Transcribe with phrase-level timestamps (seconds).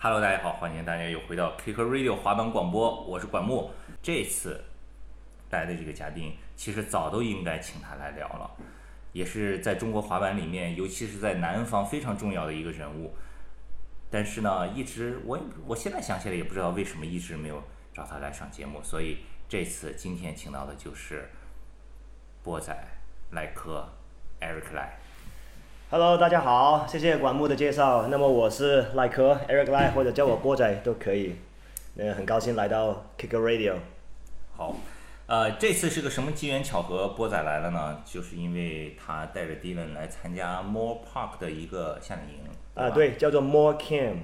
[0.00, 3.72] Hello，大家好，欢迎大家又回到 Kick Radio 滑板广播，我是管木。
[4.00, 4.62] 这次
[5.50, 8.48] 来的这个嘉宾，其实早都应该请他来聊了，
[9.12, 13.12] 也是在中国滑板里面，尤其是在南方非常重要的一个人物。
[14.08, 15.36] 但是呢，一直我
[15.66, 17.60] 我现在想起来也不知道为什么一直没有
[17.92, 21.28] 找他来上节目，所以这次今天请到的就是
[22.44, 22.72] 波仔
[23.32, 23.88] 赖科
[24.40, 24.96] Eric 赖。
[25.90, 28.08] Hello，大家好，谢谢管木的介绍。
[28.08, 31.36] 那么我是赖科 Eric 赖，或者叫我波仔都可以。
[31.94, 33.76] 那，很高兴来到 Kicker Radio。
[34.54, 34.76] 好，
[35.28, 38.02] 呃，这次是个什么机缘巧合，波仔来了呢？
[38.04, 42.42] 就是因为他带着 Dylan 来参加 More Park 的一个夏令营。
[42.74, 44.16] 啊，吧，对，叫做 More Camp。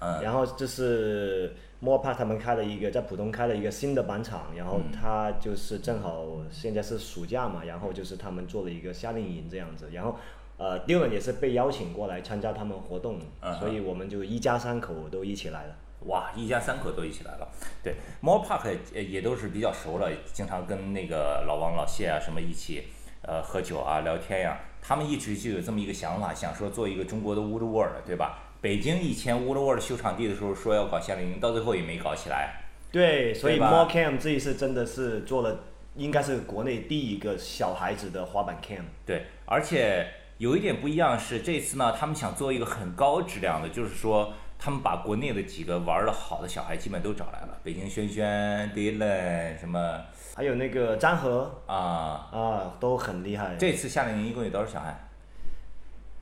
[0.00, 10.16] 嗯然后这是 More Park 他们开了一个在浦东开了一个新的板场，然后他就是正好现在是暑假嘛，然后就是他们做了一个夏令营这样子，然后。
[10.56, 13.18] 呃，Dylan 也是被邀请过来参加他们活动，
[13.58, 15.76] 所以我们就一家三口都一起来了。
[16.06, 17.48] 哇，一家三口都一起来了。
[17.82, 22.88] 对，More Park 呃也都是比较熟了，经常跟那个老王、老谢啊什么一起
[23.22, 28.50] 呃喝酒啊、聊天呀、他们一直就有这么一个想法，想说做一个中国的 Woodward，对吧？
[28.60, 32.62] 北京以前 Woodward 修场地的时候说要搞夏令营，到最后也没搞起来。
[32.90, 35.60] 对，所以 More Camp 这一次真的是做了，
[35.96, 38.84] 应该是国内第一个小孩子的滑板 camp。
[39.06, 40.06] 对，而且
[40.42, 50.00] 有一点不一样是，这次呢，他们想做一个很高质量的，就是说，他们把国内的几个玩的好的小孩基本都找来了，北京轩轩、Dylan 什么
[50.34, 52.28] 还有那个张和啊。
[52.32, 53.54] 啊，都很厉害。
[53.54, 55.08] 这次夏令营一共有多少小孩？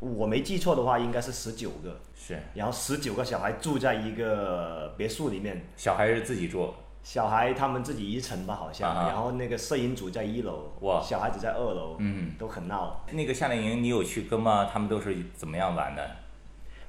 [0.01, 13.05] 我没记错的话，应该是十九个，是然后十九个小孩住在一个别墅里面，小孩是自己住，小孩他们自己一层吧，好像，啊然后那个摄影组在一楼，哇小孩子在二楼，嗯，都很闹。
[13.11, 14.69] 那个夏令营你有去跟吗？
[14.71, 16.11] 他们都是怎么样玩的？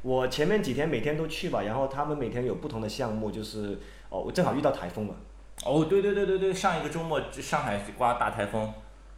[0.01, 5.15] 我前面几天每天都去吧，然后他们每天有不同的项目，就是哦，我正好遇到台风嘛，
[5.63, 8.73] 哦，对对对对对，上一个周末上海刮大台风，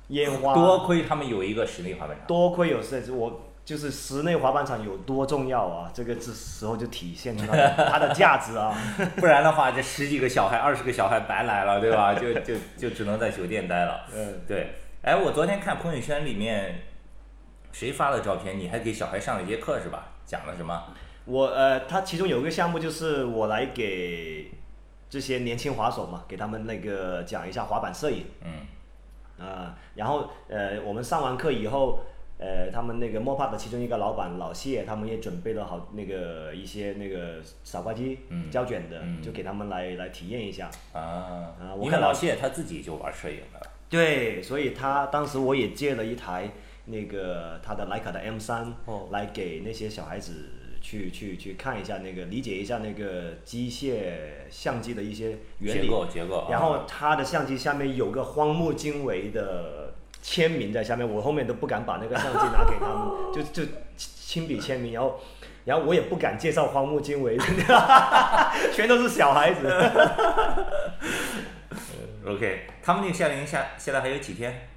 [0.09, 2.27] 烟花，多亏他们有一个室内滑板场。
[2.27, 5.89] 多亏有设置，我就是室内滑板场有多重要啊！
[5.93, 8.75] 这个这时候就体现出它的它的价值啊！
[9.15, 12.13] 不然的话，这十几个小孩、二十个小孩白来了，对吧？
[12.19, 14.01] 就就就只能在酒店待了。
[14.13, 16.81] 嗯，对，哎，我昨天看朋友圈里面
[17.71, 20.09] 谁发的照片，你还给小孩上了一节课是吧？
[20.25, 20.83] 讲了什么？
[21.23, 24.51] 我呃，他其中有一个项目就是我来给
[25.09, 32.03] 这些年轻滑手嘛，给他们那个讲一下滑板摄影嗯，啊、然后呃，我们上完课以后。
[32.43, 40.69] 呃，他们那个莫帕的其中一个老板老谢，他们也准备了好那个一些那个扫刮机、嗯胶卷的，嗯就给他们来来体验一下。
[40.91, 43.65] 啊啊，我看老谢他自己就玩摄影的。
[43.89, 46.49] 对，所以他当时我也借了一台
[46.85, 50.33] 那个他的徕卡的 M 三、哦来给那些小孩子
[50.81, 54.01] 去去去看一下那个理解一下那个机械
[54.49, 55.87] 相机的一些原结理。
[55.87, 59.92] 构结构啊然后他的相机下面有个荒木经惟的
[60.23, 63.63] 签名在下面，我后面都不敢把那个相机拿给他们， 就就
[63.95, 65.19] 亲笔签名，然后。
[65.65, 67.37] 然后我也不敢介绍荒木经惟，
[68.75, 69.65] 全都是小孩子。
[72.27, 74.67] OK，他们那个夏令营下现在还有几天？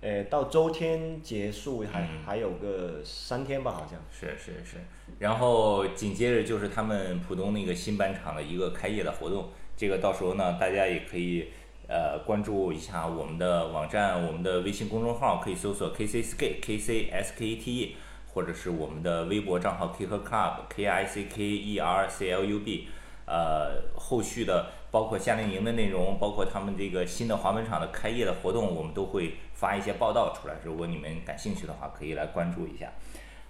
[0.00, 4.00] 呃，到周天结束还、嗯还有个三天吧，好像。
[4.10, 4.78] 是是是，
[5.18, 11.50] 然后紧接着就是他们浦东那个新板厂的一个开业的活动，这个到时候呢，大家也可以
[11.92, 17.90] 呃关注一下我们的网站、我们的微信公众号，可以搜索 kc skkc skte
[18.32, 22.88] 或者是我们的微博账号 Kick Club K I C K E R C L U B。
[23.24, 30.54] 呃，后续的包括夏令营的内容，包括他们这个新的滑板场的开业的活动，我们都会发一些报道出来。
[30.64, 32.90] 如果你们感兴趣的话，可以来关注一下。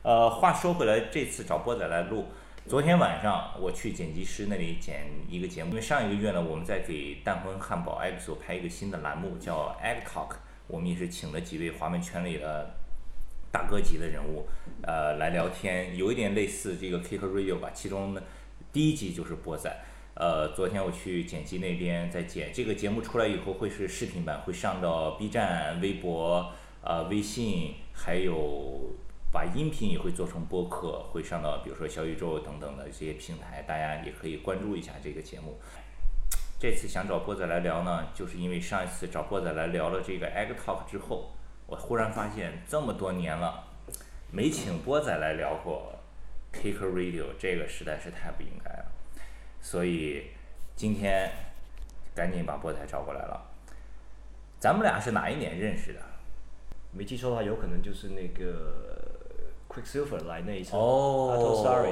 [0.03, 2.27] 呃，话说回来，这次找波仔来录，
[2.69, 10.37] 昨天晚上我去剪辑师那里剪一个节目，因为上一个月呢，我们在给蛋魂汉堡 EXO 拍一个新的栏目，叫 Egg Talk，
[10.69, 12.71] 我们也是请了几位滑板圈里的
[13.51, 14.47] 大哥级的人物，
[14.83, 17.71] 呃，来聊天，有一点类似这个 Kick Radio 吧。
[17.75, 18.23] 其中呢，
[18.73, 19.69] 第一集就是波仔。
[20.15, 28.95] 呃，昨天我去剪辑那边在剪这个节目出来以后，会是视频版，会上到 B 站、微博、呃微信，还有
[29.33, 35.59] 把音频也会做成播客，会上到比如说小宇宙等等的这些平台，大家也可以关注一下这个节目。
[36.61, 41.33] 这次想找波仔来聊呢，就是因为上一次找波仔来聊了这个 Egg Talk 之后，
[41.67, 43.65] 我忽然发现这么多年了，
[44.31, 45.99] 没请波仔来聊过
[46.53, 48.85] Kicker Radio，这个实在是太不应该了。
[49.61, 50.27] 所以
[50.77, 51.31] 今天
[52.15, 53.51] 赶紧把波仔找过来了。
[54.61, 56.01] 咱们俩是哪一年认识的？
[56.93, 58.92] 没记错的话，有可能就是那个
[59.73, 60.77] Quicksilver 来那一次。
[60.77, 61.91] 哦 Sorry，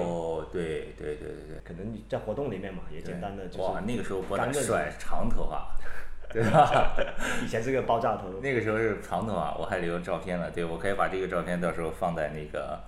[0.53, 1.61] 对对对对对。
[1.65, 3.63] 可能在活动里面嘛，也简单的就是。
[3.63, 5.75] 哇，那个时候波干认识仔帅，长头发，
[6.29, 6.95] 对吧？
[7.43, 8.29] 以前是个爆炸头。
[8.43, 10.51] 那个时候是长头发，我还留照片了。
[10.51, 12.81] 对，我可以把这个照片到时候放在那个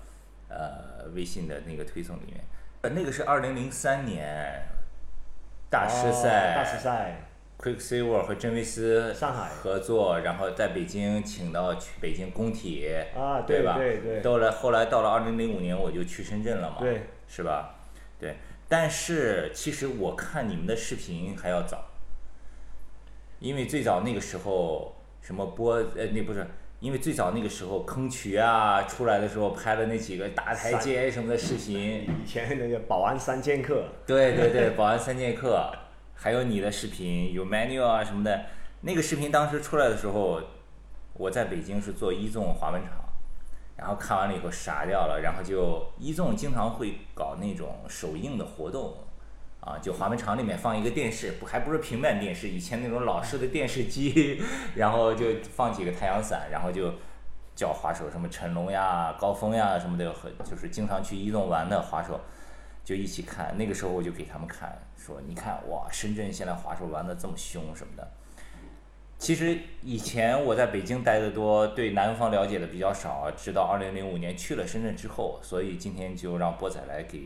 [0.48, 2.44] 呃微信的那个推送里面。
[2.82, 4.62] 呃，那个是二零零三年
[5.70, 7.31] 大师哦赛，大师赛，
[7.62, 9.48] Quicksilver 和真维斯上海。
[9.48, 13.76] 合作，然后在北京请到去北京工体，啊对吧？
[13.78, 14.14] 对对。
[14.14, 17.76] 对到了后来到了二零零五年，我就去深圳了嘛，对，是吧？
[18.18, 18.36] 对，
[18.68, 21.84] 但是其实我看你们的视频还要早，
[23.38, 26.44] 因为最早那个时候什么播呃那不是。
[26.80, 35.70] 因为最早那个时候坑渠啊出来的时候拍了那几个大台阶什么的视频， 以前那个保安三剑客，对对对，保安三剑客，
[36.14, 38.44] 还有你的视频，有 menu 啊什么的。
[38.82, 40.40] 那个视频当时出来的时候，
[41.14, 42.92] 我在北京是做一纵滑板场，
[43.76, 48.94] 然后看完了以后傻掉了，然后就一纵经常会搞那种首映的活动，
[49.60, 54.42] 啊，就滑板场里面放一个电视，不还不是平板电视，以前那种老式的电视机，
[54.74, 56.92] 然后就放几个太阳伞，然后就
[57.54, 62.20] 叫滑手什么成龙呀、高峰呀什么的，和就是经常去一纵玩的滑手。
[62.84, 68.08] 就一起看，那个时候我就给他们看，说你看哇，深圳现在滑手玩的这么凶什么的。
[69.18, 77.20] 其实以前我在北京待的多，对南方了解的比较少，直到二零零五年去了深圳之后，所以今天就让波仔来给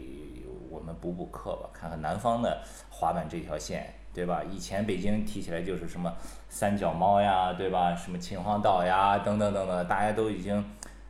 [0.68, 4.42] 我们补补课吧，看看南方的滑板这条线，对吧？
[4.44, 6.14] 以前北京提起来就是什么
[6.50, 7.96] 三脚猫呀，对吧？
[7.96, 10.62] 什么秦皇岛呀，等等等等，大家都已经，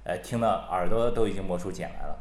[0.05, 2.17] 呃，听到耳朵都已经磨出茧来了。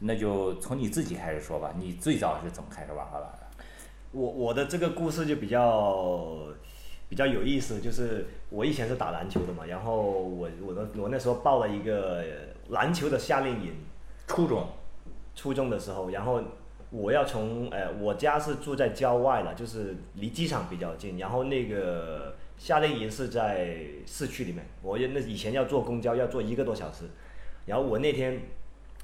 [0.00, 3.64] 那就从你自己开始说吧，你最早是怎么开始玩滑板的？
[4.12, 6.38] 我我的这个故事就比较
[7.08, 12.24] 比较有意思，就是我以前是打篮球的嘛，然后我我的我那时候报了一个
[12.68, 13.74] 篮球的夏令营，
[14.26, 14.66] 初中，
[15.34, 16.42] 初中的时候，然后
[16.90, 27.04] 我要从呃我家是住在郊外的，就是离机场比较近，然后那个夏令营是在市区里面，我那以前要坐公交要坐一个多小时，
[27.66, 28.40] 然后我那天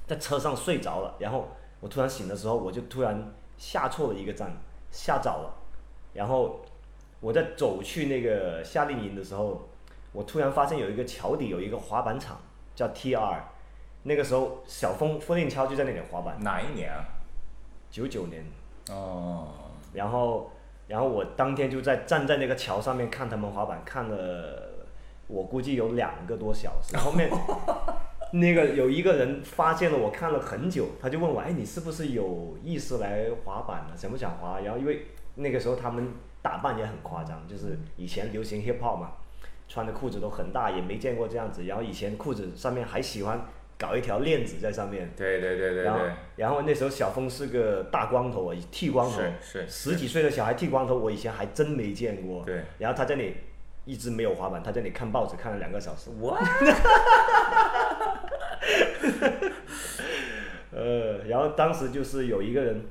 [0.06, 1.48] 在车上睡着了，然后
[1.80, 4.52] 我突然醒的时候，我就突然下错了一个站，
[4.90, 5.54] 下早了，
[6.12, 6.60] 然后
[7.20, 9.68] 我在走去那个夏令营的时候，
[10.12, 12.40] 我突然发现有一个桥底有一个滑板场
[12.74, 13.38] 叫 TR，
[14.02, 17.04] 那个时候小峰傅令超就在那里滑板，哪一年啊？
[17.90, 18.44] 九九年，
[18.90, 19.48] 哦，
[19.92, 20.50] 然后
[20.88, 24.70] 然后我当天就在站在那个桥上面看他们滑板，看了
[25.28, 27.30] 我估计有两个多小时， 后面
[28.32, 33.94] 那个有一个人发现了我看了很久，他就问我，哎，你是不是有意思来滑板呢？
[33.96, 34.60] 想不想滑？
[34.60, 36.08] 然后因为那个时候他们
[36.40, 39.12] 打扮也很夸张，就是以前流行 hip hop 嘛，
[39.68, 41.64] 穿的裤子都很大，也没见过这样子。
[41.64, 43.40] 然后以前裤子上面还喜欢
[43.78, 45.12] 搞一条链子在上面。
[45.16, 52.42] 对对对对然后对，，然后那时候小峰是个大光头啊，剃光头，是是十几岁的小孩剃光头，我以前还真没见过。
[52.44, 53.36] 对，然后他在那里
[53.84, 56.10] 一直没有滑板，他在那里看报纸看了两个小时。
[56.18, 56.38] 我
[60.72, 62.84] 呃，然后当时就是有一个人，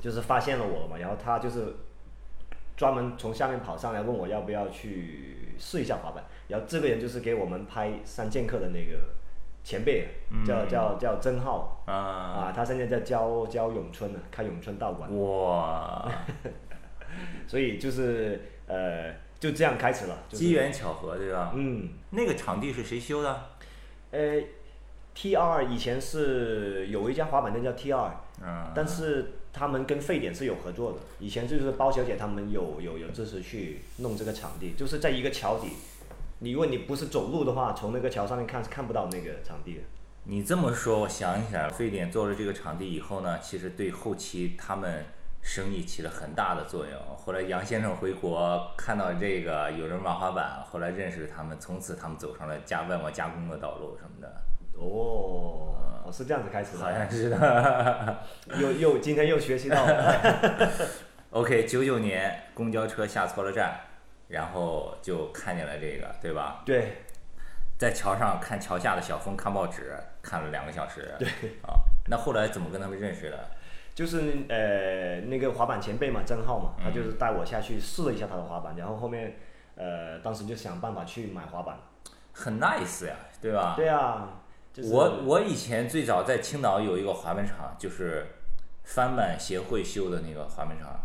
[0.00, 1.74] 就是发现了我嘛，然后他就是
[2.76, 8.98] 专门从下面跑上来问我要不要去试一下滑板，然后这个人就是给我们拍三剑客的那个
[9.64, 10.06] 前辈，
[10.46, 16.12] 叫叫叫曾浩啊，啊，他现在在教教咏春呢，开咏春道馆，哇，
[17.48, 21.52] 所以就是呃就这样开始了，就是机缘巧合对吧？
[21.56, 21.88] 嗯。
[22.10, 23.40] 那个场地是谁修的？
[24.12, 24.40] 呃
[25.16, 30.98] ，T 二以前是有一家滑板店叫 T 二、嗯，但是他们跟沸点是有合作的。
[31.18, 35.70] 以前就是包小姐他们有有有支持去弄这个场地，就是在一个桥底。
[36.40, 39.80] 你如果你不是走路的话，从那个桥上面看是看不到那个场地的。
[40.24, 45.06] 你这么说，我想起来了，非典做了这个场地以后呢，其实对后期他们
[45.40, 47.16] 生意起了很大的作用。
[47.16, 54.42] 后来杨先生回国看到这个有人玩滑板，后来认识他们，从此他们走上了加外贸加工的道路什么的，
[54.78, 58.18] 哦，我是这样子开始的，好像是的。
[58.60, 60.70] 又又今天又学习到了。
[61.30, 63.80] OK，九九年公交车下错了站，
[64.28, 66.62] 然后就看见了这个，对吧？
[66.64, 67.04] 对，
[67.78, 71.14] 在桥上看桥下的小峰看报纸，看了两个小时。
[71.18, 71.28] 对
[71.62, 71.74] 啊，
[72.08, 73.50] 那后来怎么跟他们认识的？
[73.94, 79.36] 就是呃那个滑板前辈嘛，曾浩嘛，他就是带我下去试了一下他的滑板，然后后面
[79.74, 81.78] 呃当时就想办法去买滑板。
[82.32, 83.72] 很 nice 呀，对吧？
[83.74, 84.28] 对啊，
[84.76, 88.26] 就是我我以前最早在青岛有一个滑板场，就是
[88.84, 91.00] 翻板协会修的那个滑板场，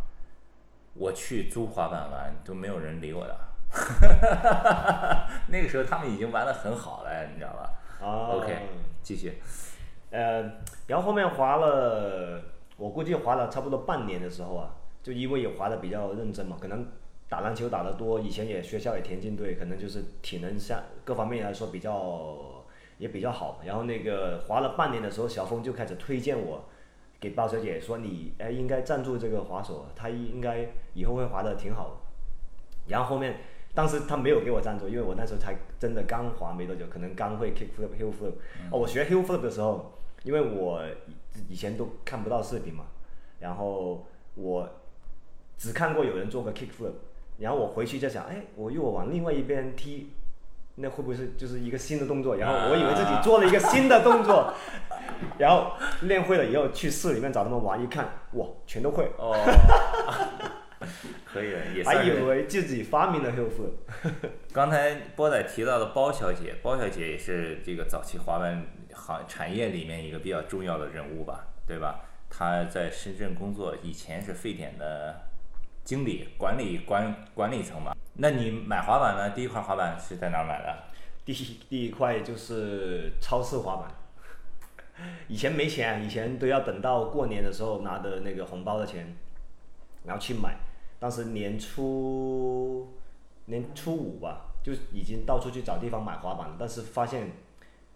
[0.94, 3.38] 我去租滑板玩都没有人理我的。
[5.48, 8.58] 那个时候他们已经玩的很好了，你知道吧啊？OK，
[9.02, 9.42] 继续。
[10.10, 10.42] 呃，
[10.88, 12.42] 然后后面滑了，
[12.76, 16.86] 我估计滑了差不多半年的时候啊，就因为也滑的比较认真嘛，可能
[17.30, 22.61] 打篮球打得多，以前也学校也田径队，可能就是体能上各方面来说比较
[23.02, 23.60] 也比较好。
[23.66, 26.66] 然后那个滑了半年的时候，小峰就开始推荐我
[27.20, 31.96] 给包小姐说你哎应该赞助这个滑手，他应该以后会滑得挺好的。
[32.88, 33.38] 然后后面，
[33.74, 38.34] 当时他没有给我赞助，因为我那时候才真的刚滑没多久，可能刚会 kick flip hill flip。
[38.72, 39.94] 哦，我学 hill flip 的时候，
[40.24, 40.84] 因为我
[41.50, 42.86] 以前都看不到视频嘛，
[43.40, 44.06] 然后
[44.36, 44.70] 我
[45.58, 46.94] 只看过有人做个 kick flip，
[47.40, 50.12] 然后我回去就想，哎，我如果往另外一边踢，
[50.82, 52.36] 那会不会是就是一个新的动作？
[52.36, 54.54] 然后我以为自己做了一个新的动作，
[55.38, 59.12] 然后练会了以后去市里面找他们玩，一看，哇，全都会。
[59.18, 59.34] 哦，
[61.24, 62.10] 可以，也还以。
[62.24, 64.12] 为自己发明了 hill flip。
[64.52, 72.02] 刚才波仔提到的包小姐，包小姐也是这个早期滑板行产业里面一个比较重要的人物吧，对吧？
[72.30, 75.22] 她在深圳工作，以前是沸点的
[75.84, 77.94] 经理、管理管管理层嘛。
[78.14, 79.30] 那你买滑板呢？
[79.32, 80.84] 第一块滑板是在哪儿买的？
[81.24, 83.92] 第一第一块就是超市滑板，
[85.28, 89.16] 以前没钱，以前都要等到过年的时候拿的那个红包的钱，
[90.04, 90.58] 然后去买。
[91.00, 92.88] 当时年初
[93.46, 97.32] 年初五吧，就已经到处去找地方买滑板了，但是发现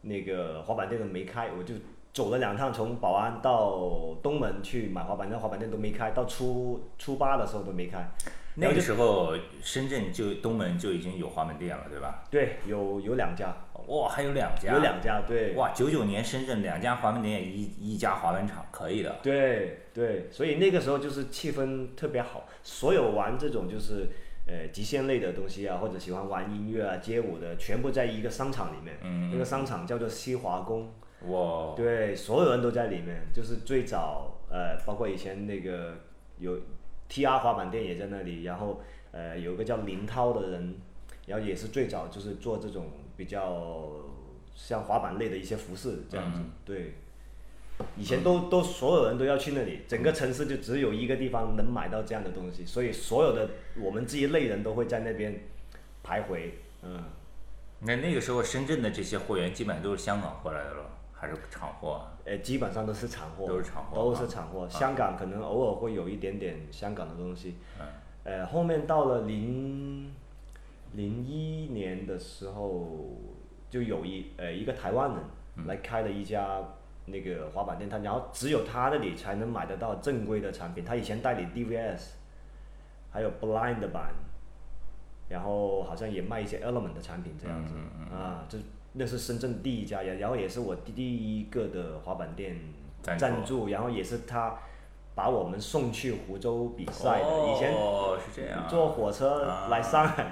[0.01, 1.75] 那个滑板店都没开，我就
[2.13, 8.09] 走了两趟，从宝安到东门去买滑板，那滑板店都没开，到初初八的时候都没开。
[8.55, 12.23] 那个时候深圳就东门就已经有华门店了，对吧？
[12.31, 13.55] 对，有有两家，
[13.87, 15.53] 哇，还有两家，有两家，对。
[15.55, 19.17] 哇，九九年深圳两家华门店，一一家华文厂，可以的。
[19.21, 24.07] 对对，所以那个时候就是气氛特别好，所有玩这种就是
[24.47, 28.97] 呃极限类的东西啊，或者喜欢玩音乐啊、街舞的，全部在一个商场里面。
[29.01, 30.93] 嗯那个商场叫做西华宫，
[31.27, 33.27] 哇，对，所有人都在里面。
[33.33, 35.95] 就是最早呃，包括以前那个
[36.39, 36.57] 有
[37.09, 38.81] TR 滑板店也在那里，然后
[39.11, 40.75] 呃有个叫林涛的人，
[41.27, 43.91] 然后也是最早就是做这种比较
[44.55, 46.93] 像滑板类的一些服饰这样子，对。
[47.97, 55.41] 以前都都所有人都要去那里，整个城市就只有一个地方能买到这样的东西，所以所有的我们这一类人都会在那边
[56.01, 56.51] 徘徊，
[56.83, 57.03] 嗯，
[57.81, 62.11] 那那个时候深圳的这些货源基本上都是香港过来的了，还是厂货啊？
[62.25, 64.67] 呃，基本上都是厂货，都是厂货都啊是厂货。
[64.69, 67.85] 香港可能偶尔会有一点点香港的东西，嗯
[68.23, 70.13] 呃，后面到了零
[70.93, 73.17] 零一年的时候，
[73.69, 75.19] 就有一呃一个台湾人
[75.55, 76.59] 嗯来开了一家
[77.05, 80.83] 那个滑板店，他然后只有他那里才能买得到正规的产品。
[80.83, 82.13] 他以前代理 DVS，
[83.11, 84.13] 还有 Blind 版，
[85.29, 88.57] 然后好像也卖一些 Element 的产品这样子，嗯啊，这
[88.95, 92.57] 那是深圳第一家，然然后也是我第第一个的滑板店
[93.01, 94.57] 赞助，然后也是他
[95.13, 98.67] 把我们送去湖州比赛的，以前哦，是这样啊。
[98.69, 100.25] 坐火车来上海。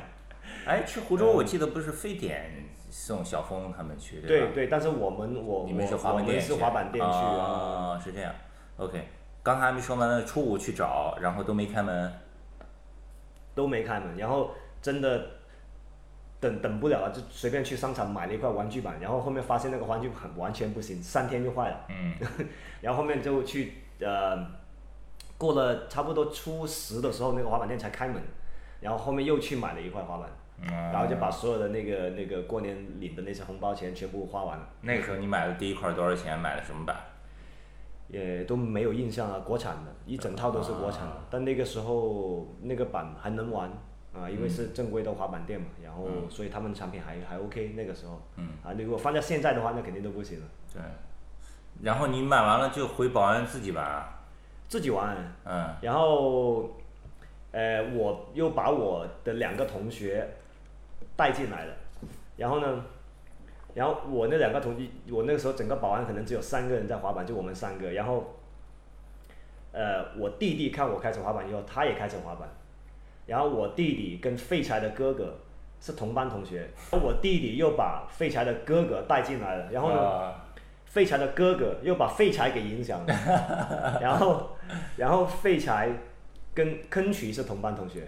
[0.65, 4.27] 哎，去湖州我记得不是非典送小峰他们去，吧？
[4.27, 8.33] 对对，但是我们我你们是我我们滑板店去，是滑板店去是这样。
[8.77, 9.07] OK，
[9.41, 12.11] 刚才还没说完呢，初五去找，然后都没开门。
[13.55, 14.49] 都没开门，然后
[14.81, 15.27] 真的
[16.43, 22.13] 等等不了了，就随便去商场买了一块玩具板，然后后面发现那个玩具板完全不行，三天就坏了，嗯，
[22.81, 24.45] 然后后面就去呃，
[25.37, 28.21] 过了差不多初十的时候，那个滑板店才开门，
[28.81, 30.29] 然后后面又去买了一块滑板，
[30.61, 34.67] 嗯然后就把所有的那个那个过年领的那些红包钱全部花完了。
[34.81, 36.37] 那个时候你买的第一块多少钱？
[36.37, 36.95] 买的什么板？
[38.09, 41.15] 也都没有印象啊，国产的，一整套都是国产的。
[41.31, 43.71] 但那个时候那个板还能玩
[44.13, 48.21] 啊，因为是正规的滑板店嘛，然后所以他们的产品还还 OK 那个时候。
[48.37, 48.49] 嗯。
[48.63, 50.45] 啊，如果放在现在的话，那肯定都不行了。
[50.73, 50.81] 对。
[51.81, 54.19] 然后你买完了就回保安自己玩啊。
[54.69, 55.15] 自己玩，
[55.45, 55.75] 嗯。
[55.81, 56.69] 然后，
[57.51, 60.27] 呃，我又把我的两个同学
[61.15, 61.75] 带进来了，
[62.37, 62.83] 然后呢，
[63.75, 68.33] 然后我那两个同学，我那个时候整个保安可能只有三个人在滑板，就我们三个，然后，
[69.71, 72.49] 呃，我弟弟看我开始滑板以后，他也开始滑板，
[73.25, 75.39] 然后我弟弟跟废柴的哥哥
[75.79, 80.39] 是同班同学，我弟弟又把废柴的哥哥带进来了，然后呢，啊。
[80.85, 83.13] 废柴的哥哥又把废柴给影响了，
[83.99, 84.49] 然后，
[84.95, 85.89] 然后废柴
[86.53, 88.07] 跟坑渠是同班同学，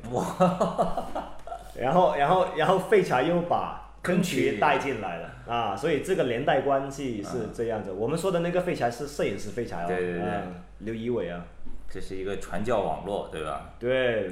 [1.76, 7.92] 然后，然后，然后废柴又把坑渠带进来了啊，所以这个连带关系是这样子。
[7.92, 10.22] 我们说的那个废柴是摄影师废柴哦，对对对。
[10.22, 11.42] 嗯刘仪伟啊，
[11.90, 13.72] 这是一个传教网络，对吧？
[13.80, 14.30] 对，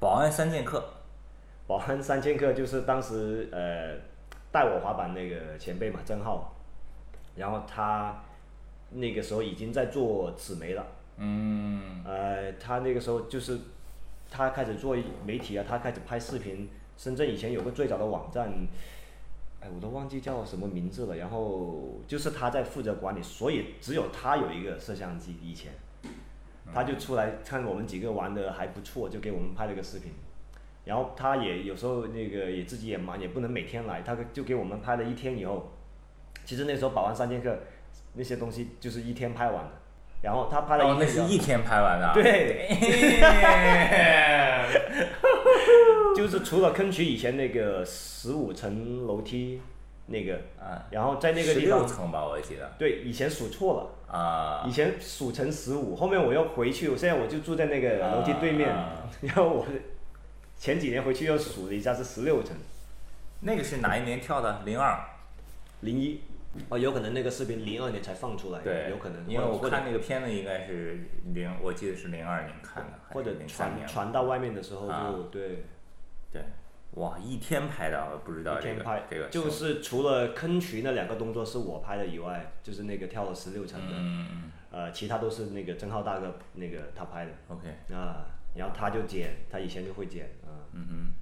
[0.00, 0.82] 保安三剑客。
[1.68, 3.94] 保安三剑客就是当时呃
[4.50, 6.52] 带我滑板那个前辈嘛，郑浩，
[7.36, 8.20] 然后他
[8.90, 10.84] 那个时候已经在做纸媒了。
[11.18, 13.58] 嗯呃，他那个时候就是
[14.30, 16.68] 他开始做媒体啊，他开始拍视频。
[16.96, 18.52] 深圳以前有个最早的网站，
[19.60, 21.16] 哎，我都忘记叫什么名字了。
[21.16, 25.36] 然后就是他在负责管理，所以只有他有一个摄像机。
[25.40, 25.72] 以前
[26.74, 30.12] 他就出来看我们几个玩的还不错，就给我们拍了个视频。
[30.84, 35.72] 然后他也有时候那个也自己也忙，也不能每天来，他就给我们拍了一天以后。
[36.44, 37.58] 其实那时候保安三剑客
[38.14, 39.70] 那些东西就是一天拍完的。
[40.22, 42.12] 然后他拍了一哦，那天以后，是一天拍完的。
[42.14, 42.68] 对
[46.16, 49.60] 就是除了坑渠以前那个十五层楼梯
[50.06, 52.72] 那个，啊，然后在那个地方，六层吧，我记得。
[52.78, 59.66] 对，以前数错了，啊以前数成十五，后面我又回去，我现在我就住在那个楼梯对面，啊 然后我
[60.58, 62.56] 前几年回去又数了一下是十六层，
[63.40, 64.62] 那个是哪一年跳的？
[64.64, 64.98] 零二。
[65.82, 66.20] 零一，
[66.68, 73.88] 哦，有可能那个视频零二年才放出来，对，有可能，因为我看那个片子应该是零，我记得是零二年看的，或者传年。
[73.88, 75.64] 传到外面的时候就、啊对。
[76.32, 76.42] 对，
[76.94, 83.94] 哇，一天拍的，我不知道这个一天拍，这个就是除了坑渠那两个动作是我拍的以外，就是那个跳了十六层的，
[84.72, 87.30] 呃，其他都是那个曾浩大哥那个他拍的。
[87.48, 90.66] 嗯，OK，啊，然后他就剪，他以前就会剪啊。
[90.72, 91.12] 嗯嗯，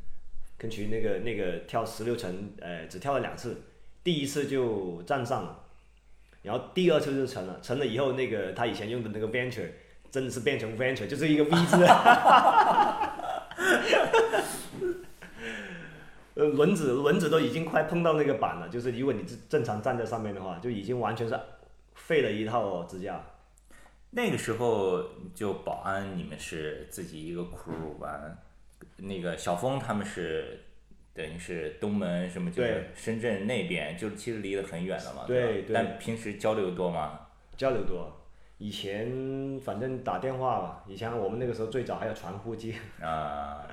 [0.59, 3.63] 坑渠那个那个跳十六层，呃，只跳了两次，
[4.03, 5.65] 第一次就站上了，
[6.43, 9.69] 然后第二次就成了，成了以后那个他以前用的那个 venture
[10.11, 11.87] 真的是变成 venture，就是一个 V 字。
[16.39, 21.37] 呃，轮子轮子都已经快碰到那个板了，就是如果你正正常站在上面的话，就已经完全是
[21.97, 23.21] 废了一套支架。
[24.11, 25.03] 那个时候
[25.35, 28.39] 就保安你们是自己一个 crew 完，
[28.99, 30.61] 那个小峰他们是
[31.13, 37.19] 等于是东门什么就是深圳那边，就是其实离得很远了嘛，对对但平时交流多吗？
[37.57, 38.15] 交流多。
[38.59, 43.67] 以前反正打电话吧，以前我们那个时候最早还有传呼机，啊，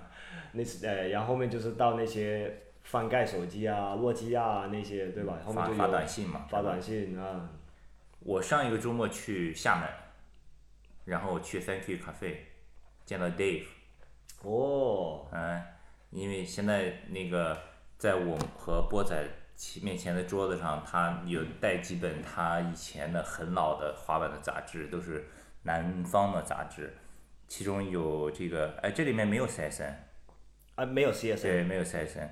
[0.55, 5.37] 那是呃，然后后面就是到那些翻盖手机啊、诺基亚啊那些，对吧？
[5.43, 7.49] 后面就发发短信嘛，发短信啊，
[8.19, 9.89] 我上一个周末去厦门，
[11.05, 12.45] 然后去 Thank You 咖啡，
[13.05, 13.65] 见到 Dave，
[14.43, 15.61] 哦，嗯，
[16.11, 17.57] 因为现在那个
[17.97, 19.15] 在我和波仔
[19.81, 25.25] 面前的桌子上，他有带几本他以前的很老的滑板的杂志，都是
[25.63, 26.95] 南方的杂志，
[27.47, 29.93] 其中有这个，哎，这里面没有 CSN，
[30.75, 32.29] 啊，没有 CSN，对，没有 CSN，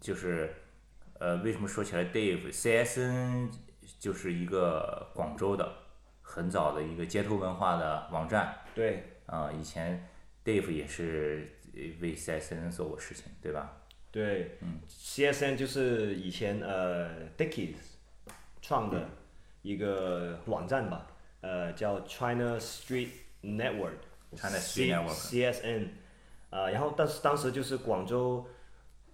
[0.00, 0.52] 就是，
[1.18, 3.50] 呃，为什么说起来 Dave，CSN
[3.98, 5.72] 就是一个广州的
[6.22, 10.06] 很早的一个街头文化的网站，对啊、以前
[10.44, 13.76] Dave 也是呃为 CSN 做过事情，对吧？
[14.12, 17.76] 对、嗯 CSN 就是以前呃 Dickies
[18.60, 19.08] 创的
[19.62, 21.06] 一个网站吧，
[21.42, 23.08] 呃，叫 China Street
[23.42, 23.92] Network。
[24.36, 25.88] China Street Network CSN，
[26.50, 28.44] 啊、然后但是当时就是广州，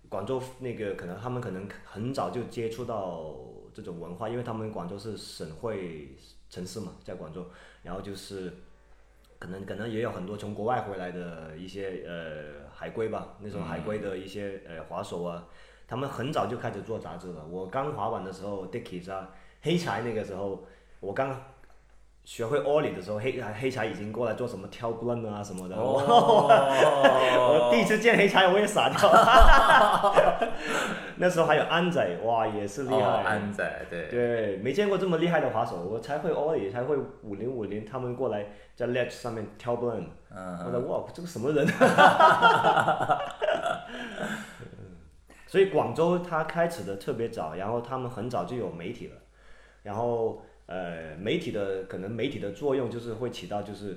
[0.09, 3.37] 广州那个可能他们可能很早就接触到
[3.75, 6.16] 这种文化，因为他们广州是省会
[6.49, 7.46] 城市嘛，在广州，
[7.83, 8.53] 然后就是
[9.38, 15.46] 可能可能也有很多从国外回来的一些呃海归吧，那种海归的一些呃滑手啊，
[15.87, 17.46] 他们很早就开始做杂志了。
[17.46, 20.66] 我刚滑板的时候，Dickies 啊，黑柴那个时候，
[21.01, 21.38] 我刚
[22.27, 25.77] 学会 ollie 的时候，黑黑柴已经过来做什么跳 blunt 啊什么的。
[25.79, 30.53] 我哦第一次见黑柴，我也傻掉了。
[31.19, 32.97] 那时候还有安仔，哇，也是厉害。
[33.01, 40.09] 哦，安仔，对，对，没见过这么厉害的滑手，我才会 ollie，才会五零五零，他们过来在 ledge 上面跳 blunt。
[40.35, 41.65] 嗯，我说哇，这个什么人？
[45.47, 49.15] 所以广州它开始的特别早，然后他们很早就有媒体了，
[49.85, 53.96] 然后呃媒体的可能媒体的作用就是会起到就是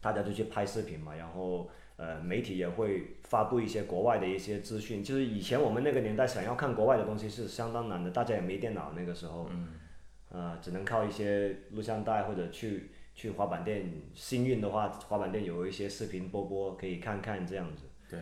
[0.00, 9.68] 大家就去拍视频嘛，然后呃媒体也会发布一些国外的一些资讯，就是以前我们那个年代想要看国外的东西是相当难的，大家也没电脑那个时候，嗯，
[10.30, 17.84] 呃只能靠一些录像带或者去去滑板店，幸运的话滑板店有一些视频播播可以看看这样子。
[18.08, 18.18] 对。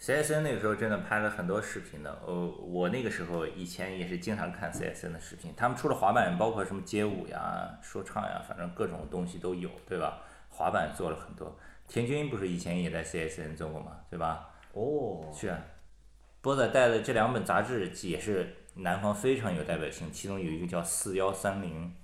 [0.00, 2.18] ，CSN 那个时候真的拍了很多视频的。
[2.26, 10.22] 呃，我那个时候以前也是经常看 CSN 的视频，他们出了滑板，包括什么街舞呀、说唱呀，反正各种东西都有，对吧？
[10.48, 11.56] 滑板做了很多。
[11.88, 14.50] 田军不是以前也在 CSN 做过吗，对吧？
[14.72, 15.58] 哦，是啊，
[16.40, 21.94] 波仔带的这两本杂志也是南方非常有代表性，其中有一个叫四幺三零，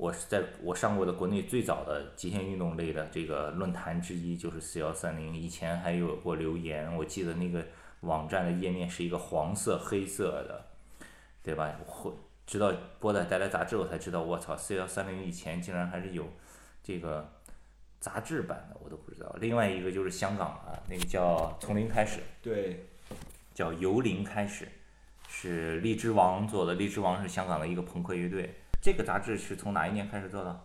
[0.00, 5.36] 我是在我上过的国内最早的极限运动类的这个论坛之一，就是四幺三零。
[5.36, 7.62] 以前还有过留言，我记得那个
[8.00, 10.64] 网站的页面是一个黄色黑色的，
[11.42, 11.78] 对吧？
[11.84, 16.26] 或直到波仔带来杂志，我才知道，我操，四幺三零以前竟然还是有
[16.82, 17.30] 这个
[18.00, 19.30] 杂志版的，我都不知道。
[19.38, 22.86] 另外一个就是香港啊，那个叫从零开始，对，
[23.52, 24.66] 叫由零开始，
[25.28, 26.72] 是荔枝王做的。
[26.72, 28.54] 荔枝王是香港的一个朋克乐队。
[28.80, 30.60] 这个杂志是从哪一年开始做的？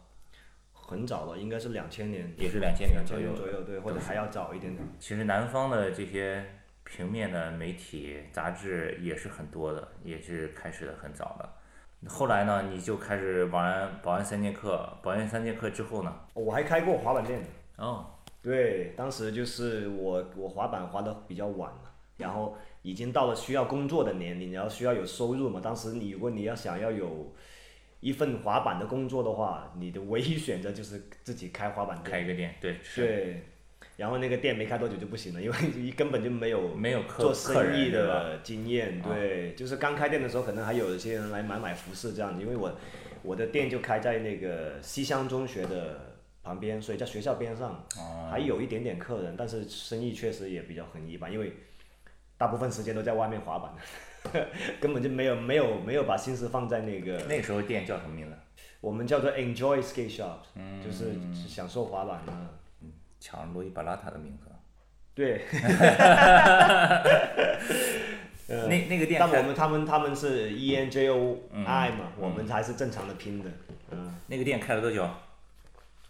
[0.71, 3.35] 很早了，应该是两千年，也是两千年左右。
[3.35, 4.87] 左右，对，或者还要早一点点。
[4.99, 6.45] 其实南方的这些
[6.83, 11.49] 平面的媒体杂志也是很多的，也是开始的很早的。
[12.07, 16.15] 后来呢，你就开始保安保安三剑客，保安三剑客之后呢？
[16.35, 17.43] 我还开过滑板店。
[17.77, 18.05] 哦。
[18.43, 25.59] 对，当时就是我我滑板滑的比较晚嘛，然后已经到了需要工作的年龄，然后需要有收入嘛。
[25.59, 27.33] 当时你如果你要想要有
[28.05, 32.11] 一份滑板的工作的话，你的唯一选择就是自己开滑板店。
[32.11, 32.75] 开一个店，对。
[32.95, 33.41] 对。
[33.97, 39.01] 然后那个店没开多久就不行了，因为 根本就没有没有做生意的经验。
[39.01, 42.41] 对，就是刚开店的时候，可能还有一些人来买买服饰这样子。
[42.41, 42.77] 因为我
[43.23, 46.13] 我的店就开在那个西乡中学的。
[46.45, 47.83] 旁边，所以在学校边上
[48.29, 51.51] 还有一点点客人，但是生意确实也比较很一般，因为
[52.37, 53.73] 大部分时间都在外面滑板，
[54.81, 57.17] 根本就没有没有没有把心思放在那个。
[57.27, 58.35] 那时候店叫什么名字？
[58.81, 60.37] 我们叫做 Enjoy Skate Shop，
[60.83, 61.15] 就是
[61.47, 62.33] 享受滑板的。
[63.19, 64.45] 抢罗伊巴拉塔的名字。
[65.15, 65.41] 对。
[68.47, 69.19] 那那个店。
[69.19, 73.49] 但我们他们他们是 E N J O I 嘛，我们才是正常的拼的。
[73.89, 74.15] 嗯。
[74.27, 75.09] 那个店开了多久？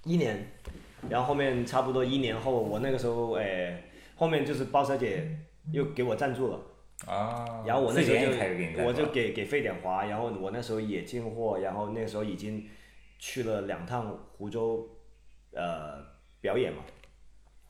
[0.03, 0.51] 一年，
[1.09, 3.81] 然后后面差不多一年后，我那个时候哎，
[4.15, 5.39] 后面就是包小姐
[5.71, 6.59] 又给我赞助了，
[7.05, 12.67] 啊，然后我那时候就我就给给费点华，然后我那时候也进货，然后那时候已经
[13.19, 14.87] 去了两趟湖州，
[15.51, 16.03] 呃，
[16.41, 16.83] 表演嘛，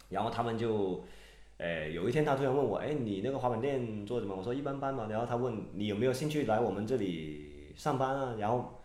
[0.09, 1.03] 然后他们就，
[1.57, 4.35] 呃，有一天他突然问我，哎，你那个滑板店做什么？
[4.35, 8.35] 我说一般般嘛，然后他问你有没有兴趣来我们这里上班啊？
[8.39, 8.81] 然后。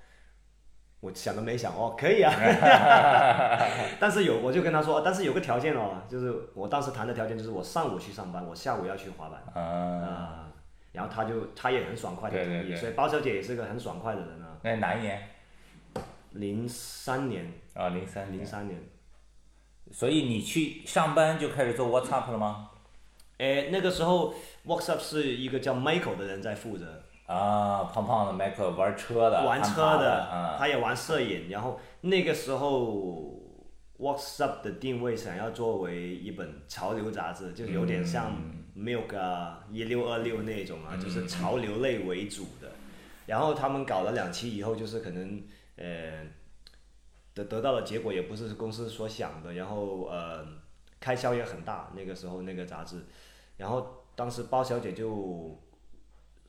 [1.01, 2.31] 我想都没想哦，可以啊，
[3.99, 10.49] 但是有我就跟他说，但是有个条件哦，就是我当时谈的条件就是我上午去上班，我下午要去滑板啊，
[10.93, 14.59] 然后他就他也很爽快的同意，所以包小姐也是个很爽快的人啊。
[14.63, 15.27] 那哪一年？
[16.33, 17.51] 零三年。
[17.73, 18.79] 啊，零三零三年。
[19.91, 22.69] 所以你去上班就开始做 WhatsApp 了吗？
[23.39, 24.35] 哎，那个时候
[24.67, 27.00] WhatsApp 是一个叫 Michael 的人在负责。
[27.31, 31.49] 啊，胖胖的麦克玩车的，玩车的，他也玩摄影。
[31.49, 33.39] 然后那个时候
[34.01, 38.33] ，WhatsApp 的定位想要作为一本潮流杂志，就有点像
[38.77, 42.73] Milk 啊、一六二六那种啊，就是潮流类为主的。
[43.27, 45.41] 然后他们搞了两期以后，就是可能
[45.77, 46.27] 呃，
[47.33, 50.45] 得得到的结果也不是公司所想的，然后呃，
[50.99, 51.93] 开销也很大。
[51.95, 53.07] 那个时候那个杂志，
[53.57, 55.57] 然后当时包小姐就。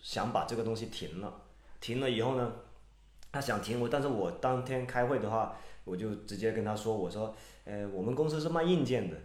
[0.01, 1.31] 想把这个东西停了，
[1.79, 2.51] 停了以后呢，
[3.31, 7.35] 他想停我，但是我当天开会的话，我就直接跟他说，我说，
[7.65, 9.17] 呃，我们公司是卖硬件的，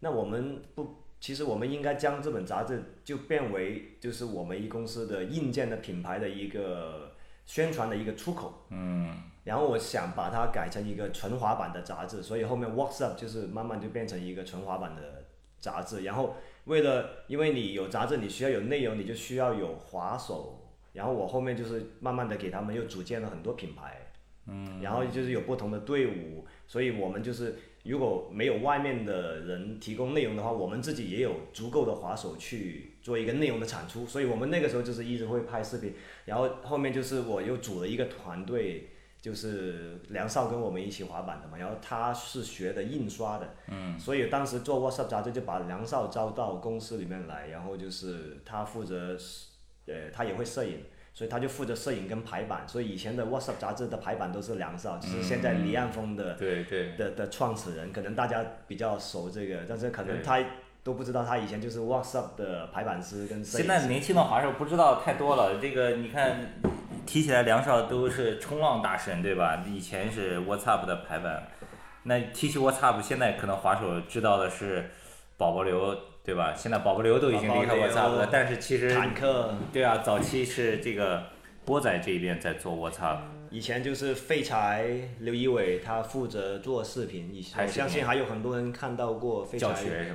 [0.00, 7.12] 那我们不，其实我们应该将这本杂志就变为就是我们一公司的硬件的品牌的一个
[7.46, 8.66] 宣传的一个出口。
[8.68, 9.22] 嗯。
[9.44, 15.24] 然后我想把它改成一个纯滑板的杂志，所以后面 Works Up 就是慢慢就变成一个纯滑板的
[15.60, 16.36] 杂志，然后。
[16.64, 20.56] 为了，因为你有杂志，你需要有内容，你就需要有滑手。
[20.92, 24.12] 然后我后面就是慢慢的给他们又组建了很多品牌，
[24.46, 34.04] 嗯，然后就是有不同的队伍，所以我们就是如果没有外面的人提供内容的话，我们自己也有足够的滑手去做一个内容的产出。
[34.06, 35.94] 所以我们那个时候就是一直会拍视频，
[36.24, 38.89] 然后后面就是我又组了一个团队。
[39.20, 49.14] 就是梁少跟我们一起滑板的嘛，然后他是学的印刷的，嗯，所以当时做 WhatsApp 杂志就把梁少招到公司里面来，然后就是他负责，
[49.86, 60.42] 呃，他也会摄影，所以他就负责摄影跟排版，所以以前的 WhatsApp 杂志的排版都是梁少，就是现在李岸峰的，对对，的的创始人，可能大家比较熟这个，但是可能他
[60.82, 63.66] 都不知道他以前就是 WhatsApp 的排版师跟摄影。
[63.66, 66.54] 现在年轻的滑手不知道太多了，这个你看。
[67.10, 69.64] 提起来，梁少都是冲浪大神，对吧？
[69.66, 71.42] 以前是 WhatsApp 的排版，
[72.04, 74.88] 那提起 WhatsApp，现在可能滑手知道的是
[75.36, 75.92] 宝宝流，
[76.22, 76.54] 对吧？
[76.54, 81.24] 现在宝宝流都已经离开 WhatsApp 了，但是其实坦克，对啊，早期是这个
[81.64, 83.16] 波仔这边在做 WhatsApp。
[83.50, 84.86] 以前就是废柴
[85.18, 89.66] 刘一伟，他负责做视频，以前我相信还有很多人看到过废柴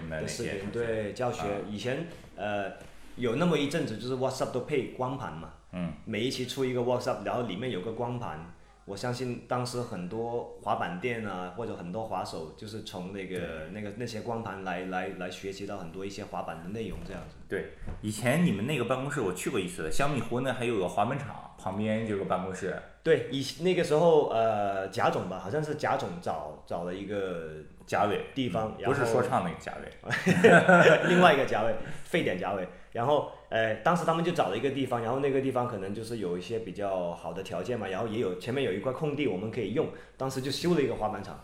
[0.10, 1.44] 的视频，对教学。
[1.70, 2.72] 以前呃
[3.18, 5.50] 有那么一阵子，就是 WhatsApp 都配光盘嘛。
[5.76, 8.40] 嗯，每一期出一个 WhatsApp，然后里面有个光盘，
[8.86, 17.36] 我相信当时很多滑板店啊，或者很多滑手，就是从那个那个那些光盘来来来学习到很多一些滑板的内容这样子。
[17.50, 22.82] 对，以前你们那个办公室我去过一次，香米湖那还有个滑板场，旁边有个办公室。
[23.04, 27.50] 对，以那个时候呃贾总吧，好像是贾总找找了一个
[27.86, 32.66] 贾伟地方，不是说唱那个贾伟， 另外一个贾伟，沸点贾伟。
[32.94, 39.88] 然后呃，当时他们就找了一个地方，然后那个地方可能就是有一些比较好的条件嘛，然后也有前面有一块空地我们可以用，
[40.18, 41.40] 当时就修了一个滑板场。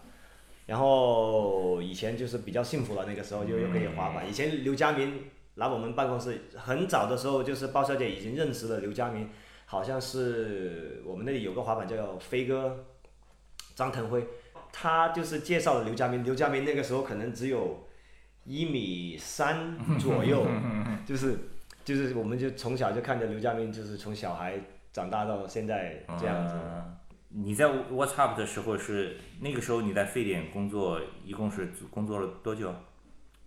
[0.66, 4.30] 然后以前就是比较幸福了，那个时候就又可以滑板。
[4.30, 5.24] 以前刘佳明
[5.56, 9.30] 来我们办公室，很早的时候就是包小姐已经认识了刘佳明，
[9.66, 12.88] 好像是我们那里有个滑板叫飞哥，
[13.74, 14.28] 张腾辉，
[14.74, 16.26] 他就是介绍了刘佳明。
[16.26, 17.88] 刘佳明那个时候可能只有
[18.44, 20.46] 一米三左右，
[21.08, 21.38] 就是
[21.84, 24.60] 就是我们就从小就看着刘嘉明，就是从小孩
[24.92, 26.56] 长大到现在这样子。
[27.30, 32.74] 你在 What's Up 的时候是那个时候你在沸点工作，一共是工作了多久？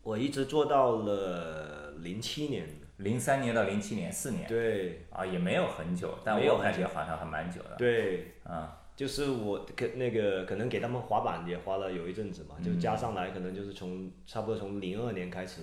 [0.03, 2.67] 我一直做到了零七年。
[2.99, 4.47] 零三年到零七年，四年。
[4.49, 5.05] 对。
[5.11, 7.77] 啊，也没有很久，但我感觉好像还蛮久的。
[7.77, 8.35] 对。
[8.45, 8.81] 啊。
[8.97, 15.63] 就是我可那个可能给他们滑板也滑了有一阵子嘛，就加上来可能就是从差不多从零二年开始。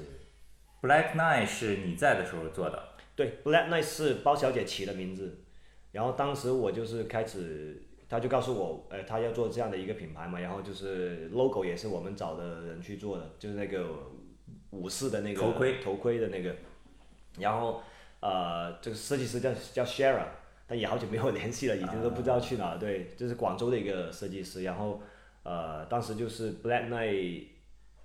[0.82, 2.90] Black Knight 是你在的时候做的。
[3.16, 5.44] 对，Black Knight 是包小姐起的名字，
[5.92, 7.84] 然后当时我就是开始。
[8.12, 13.88] 她就告诉我，呃，她要做这样的一个品牌嘛，然后就是 logo 也是我们找的人去做的，就是那个
[14.72, 16.54] 武士的那个头盔头盔的那个，
[17.40, 17.82] 然后
[18.20, 20.26] 呃，这个设计师叫叫 Shara，
[20.68, 22.78] 但也好久没有联系了，已经都不知道去哪了。
[22.78, 25.02] 对，这是广州的一个设计师，然后
[25.44, 27.46] 呃，当时就是 Black Knight，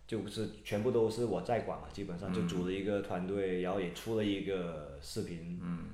[0.06, 5.90] 就是全部都是我在管嘛，基本上就组了一个团队，然后也出了一个视频，嗯，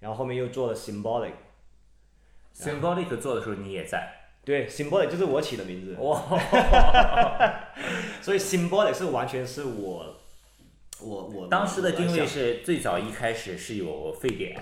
[0.00, 1.32] 然后后面又做了 Symbolic。
[2.54, 4.12] Symbolic 做的时候你也在，
[4.44, 6.18] 对，Symbolic 就是我起的名字，哇，
[8.20, 10.16] 所以 Symbolic 是完全是我，
[11.00, 14.60] 我我当时的定位是最早一开始是有沸点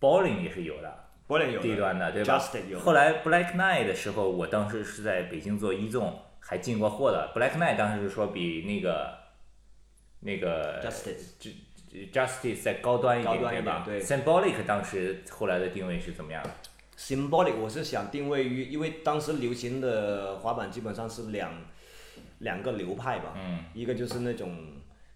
[0.00, 2.42] ，Bowling 也是有的，Bowling 有低端的对吧？
[2.80, 7.30] 后来 Black Knight 的时候，我当时是在北京做一纵，还进过货的。
[7.36, 9.18] Black Knight 当时是说比那个
[10.20, 13.82] 那个 Justice，Justice 再高端一点对吧？
[13.84, 16.42] 对，Symbolic 当时后来的定位是怎么样
[16.96, 21.52] ？Symbolic，我是想定位于，因为当时流行的滑板基本上是两
[22.38, 23.34] 两个流派吧，
[23.74, 24.56] 一个就是那种，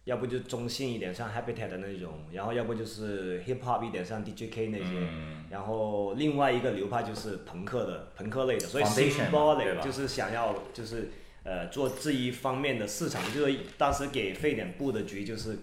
[0.04, 5.08] 要不就中性一点，像 Habitat 的那种，然后要不就是 Hip Hop 一点，像 DJK 那些，
[5.50, 11.10] 然后另外一个流派就是朋克的，朋克类的，所以 Symbolic 就是想要就是
[11.44, 15.58] 呃做这一方面的市场，就是当时给沸点布的局就是。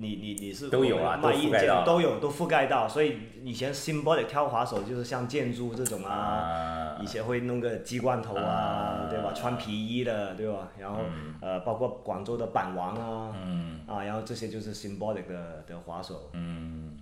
[0.00, 9.32] 你你你是都有啊，卖硬件都有都覆盖到，所以以前 Symbolic 挑滑手就是像建筑这种啊，以前会弄个鸡冠头啊，对吧？
[9.32, 10.68] 穿皮衣的，对吧？
[10.78, 11.00] 然后
[11.40, 13.34] 呃，包括广州的板王啊，
[13.88, 16.30] 啊，然后这些就是 Symbolic 的的滑手。
[16.32, 16.96] 嗯，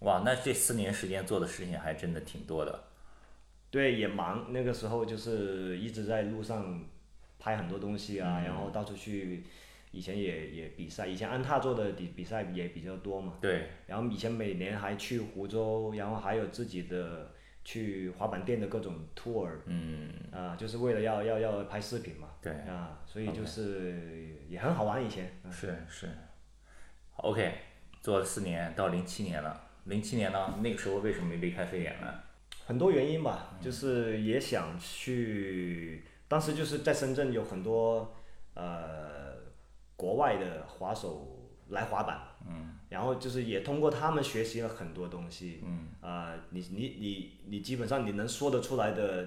[0.00, 2.82] 哇，那这四年时间做的事情还真的挺多的。
[3.70, 6.80] 对，也忙，那个时候就是一直在路上
[7.38, 9.44] 拍很多东西啊，然后到处去。
[9.90, 13.38] 以前也也比赛，以前安踏做的比比赛也比较多嘛。
[13.40, 13.68] 对。
[13.86, 17.32] 然后以前每年还去湖州，然后还有自己的
[17.64, 19.48] 去滑板店的各种 tour。
[19.64, 20.12] 嗯。
[20.30, 22.28] 啊，就是为了要要要拍视频嘛。
[22.42, 22.52] 对。
[22.68, 25.32] 啊，所以就是也很好玩以前。
[25.50, 26.06] 是是。
[27.16, 27.54] OK，
[28.02, 29.68] 做了四年，到零七年了。
[29.84, 32.14] 零七年呢，那个时候为什么没离开飞眼呢？
[32.66, 38.14] 很多原因吧，就是也想去，当时就是在深圳有很多
[38.54, 39.28] 呃。
[40.00, 41.26] 国外的滑手
[41.70, 49.26] 来滑板，嗯，然后就是也通过他们学习了很多东西，嗯，啊，你你你你基本上你能说得出来的，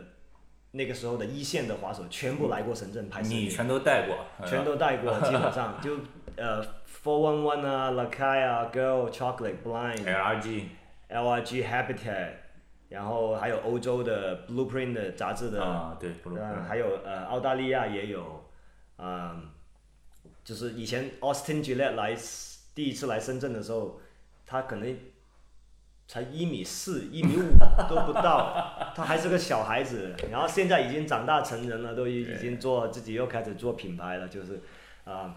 [0.71, 5.77] 那个时候的一线的滑手全部来过深圳拍视频，你全都带过，全都带过，基本上。
[5.81, 5.97] 就
[6.37, 6.63] 呃，
[7.03, 12.29] Four One One 啊，Lakai 啊，Girl Chocolate Blind，LRG，LRG Habitat，
[12.91, 18.45] 然后还有欧洲的 Blueprint 的杂志的，啊对，Blueprint，还有呃澳大利亚也有，
[18.99, 19.49] 嗯。
[20.43, 22.17] 就是以前 Austin Gillette 来
[22.73, 24.01] 第一次来深圳的时候，
[24.43, 24.97] 他可能
[26.07, 27.51] 才一米四、一米五
[27.87, 30.15] 都不到，他还是个小孩子。
[30.31, 34.61] 然后现在已经长大成人了，都已已经做自己又开始做品牌了，就是
[35.05, 35.35] 啊，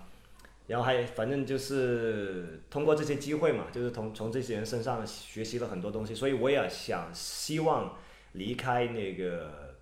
[0.67, 7.97] 然后还反正就是通过这些机会嘛，就是从从这些人身上学习了很多东西，所以我也想希望
[8.33, 9.77] 离开那个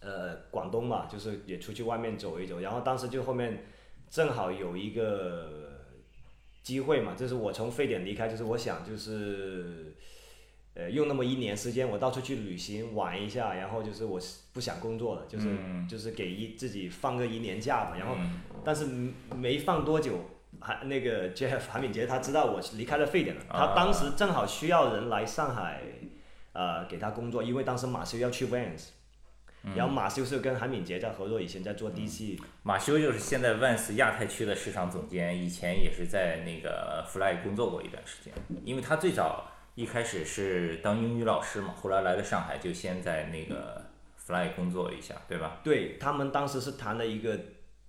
[0.00, 2.60] 呃广东嘛，就是也出去外面走一走。
[2.60, 3.64] 然后当时就后面。
[4.10, 5.80] 正好有一个
[6.62, 9.92] 机会嘛，就是我从沸点离开，就是我想就是，
[10.74, 14.20] 呃，用那么一年时间，我到处去旅行玩一下，然后就是我
[14.52, 15.48] 不想工作了，就是
[15.88, 18.16] 就是给一自己放个一年假嘛，然后
[18.64, 18.86] 但是
[19.36, 20.18] 没放多久，
[20.60, 25.80] 还那个 Jeff 韩敏杰他知道我离开了沸点了，他当时正好需要人来上海，
[26.52, 28.88] 呃给他工作，因为当时马修要去 Vans，、
[29.76, 38.32] 然后马修是跟韩敏杰在合作，以前在做 DC，、马修就是现在 Vans 亚太区的市场总监，以前也是在那个 Fly 工作过一段时间。
[38.64, 43.82] 因为他最早一开始是当英语老师嘛，后来来了上海，就先在那个
[44.16, 45.60] Fly 工作一下，对吧？
[45.64, 47.38] 对他们当时是谈了一个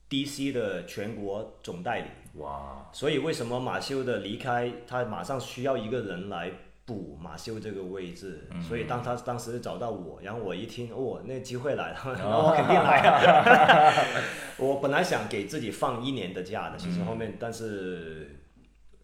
[0.10, 6.52] DC 的全国总代理，哇，所以为什么马修的离开，他马上需要一个人来
[6.86, 13.94] 补马修这个位置，所以当他当时找到我，然后我一听，哦，那机会来了， 然后我肯定来啊。
[14.58, 18.40] 我本来想给自己放一年的假的，其实后面，但是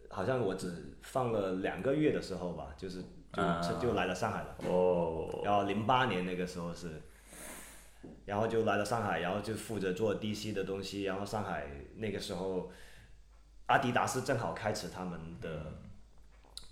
[0.08, 3.78] 好像我只放了两个月的时候吧，就是就啊。
[3.80, 4.56] 就来了上海了。
[4.66, 7.02] 哦，然后零八年那个时候是，
[8.24, 12.70] 然后就来了上海，然后就负责做 DC 的东西，然后上海那个时候，
[13.66, 15.72] 阿迪达斯正好开始他们的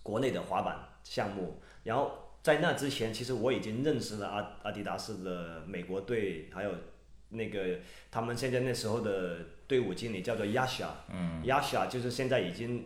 [0.02, 2.12] 国内的滑板项目，然后
[2.42, 6.72] 在那之前，其实我已经认识了阿阿迪达斯的美国队，还有
[7.30, 7.78] 那个
[8.10, 12.84] 他们现在那时候的队伍经理叫做 Yasha，嗯，Yasha 就是现在已经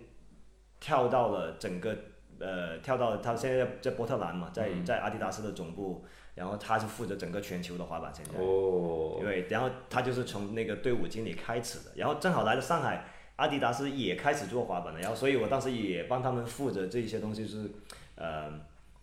[0.84, 1.96] 跳到了整个
[2.38, 8.38] 呃，跳到他现在在波特兰嘛，在在阿迪达斯的总部，然后他是负责整个全球的滑板现在。
[8.38, 13.02] 哦，对，然后他就是从那个队伍经理开始的，然后正好来了上海，
[13.36, 17.70] 阿迪达斯也开始做滑板了，然后所以我当时也帮他们负责这些东西，是
[18.16, 18.52] 呃，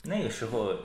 [0.04, 0.76] 那个时候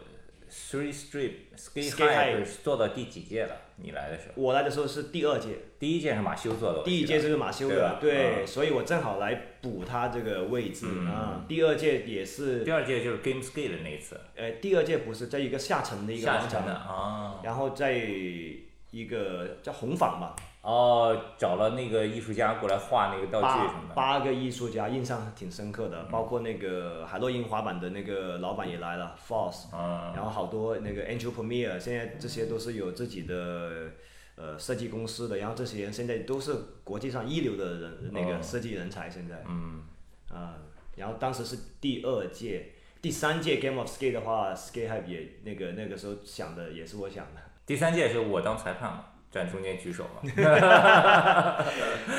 [0.50, 1.32] Three Strip
[1.74, 3.56] High High 是做到第几届了？
[3.76, 7.94] 你来的时候，我来的时候是第二届，第一届是马修做的，第一届就是马修对吧？
[7.94, 8.46] 的，对，嗯。
[8.46, 10.86] 所以我正好来补他这个位置。
[11.06, 17.40] 啊、第二届也是，第二届就是 Game Skate 的那一次，呃，第二届不是在一个下沉的一个广场下沉的，啊。
[17.42, 23.94] 然后在一个叫红坊吧，哦，找了那个艺术家过来画那个道具八什么的。
[23.94, 33.92] 八个艺术家印象挺深刻的，包括那个海洛因滑板的那个老板也来了，Force，嗯，然后好多那个 Angel Premier，现在这些都是有自己的
[34.34, 36.52] 呃设计公司的，然后这些人现在都是
[36.82, 39.84] 国际上一流的人，那哦个设计人才现在，嗯，
[40.28, 40.58] 啊、
[40.96, 42.72] 然后当时是第二届。
[43.02, 49.04] 第三届 Game of Skate 的话，Skate Hype 也那个那个时候想的也是我想的，第三届是我当裁判嘛，
[49.36, 50.22] 站中间举手嘛，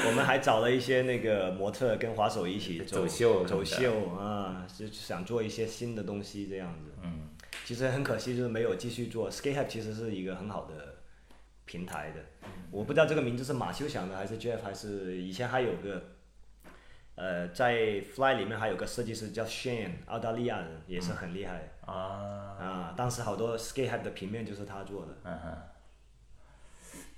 [0.05, 6.91] 我们还找了一些那个模特跟滑手一起走走秀走秀啊，就想做一些新的东西这样子。
[7.01, 7.29] 嗯，
[7.65, 9.31] 其实很可惜，就是没有继续做。
[9.31, 10.95] Skate Hub 其实是一个很好的
[11.65, 12.21] 平台的，
[12.69, 16.01] 我不知道这个名字是马修想的还是 Jeff，还是以前还有个，
[17.15, 21.93] 呃，在 Fly 里面还有个设计师叫 Shane，澳大利亚人也是很厉害啊，
[22.59, 22.93] 啊。
[22.95, 25.57] 当时好多 Skate Hub 的平面就是他做的，嗯哼。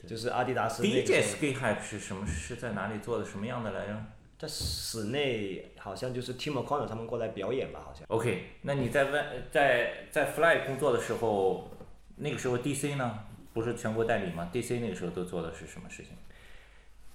[0.08, 2.26] 就是阿迪达斯第一届那个时候 Skate Hype 是什么？
[2.26, 3.26] 是在哪里做的？
[3.26, 3.96] 什么样的来着
[4.38, 8.06] 在室内好像就是 Tim O'Connor 他们过来表演吧，好像。
[8.08, 11.70] ？OK，那你在外在在 Fly 工作的时候，
[12.16, 13.20] 那个时候 DC 呢？
[13.52, 16.14] 不是全国代理吗？DC 那个时候都做的是什么事情？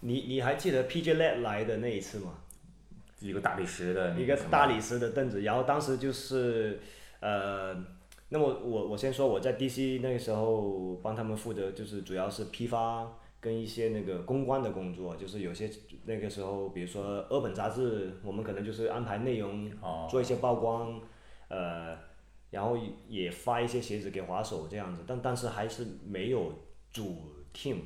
[0.01, 2.35] 你你还记得 PJ Let 来的那一次吗？
[3.21, 6.79] 一个大理石的一个大理石的凳子，然后当时就是，
[7.21, 7.75] 呃，
[8.35, 15.71] 那么我我先说我在 DC 那个时候帮他们负责，就是主要是批发跟一些那个公关的工作，就是有些
[16.05, 20.09] 那个时候，比如说《二本杂志》，我们可能就是安排内容，哦。
[20.11, 21.01] 做一些曝光，
[21.47, 21.97] 呃，
[22.51, 22.77] 然后
[23.09, 26.53] 也发一些鞋子给滑手这样子，但但是还是没有
[26.93, 27.23] 主
[27.55, 27.77] team，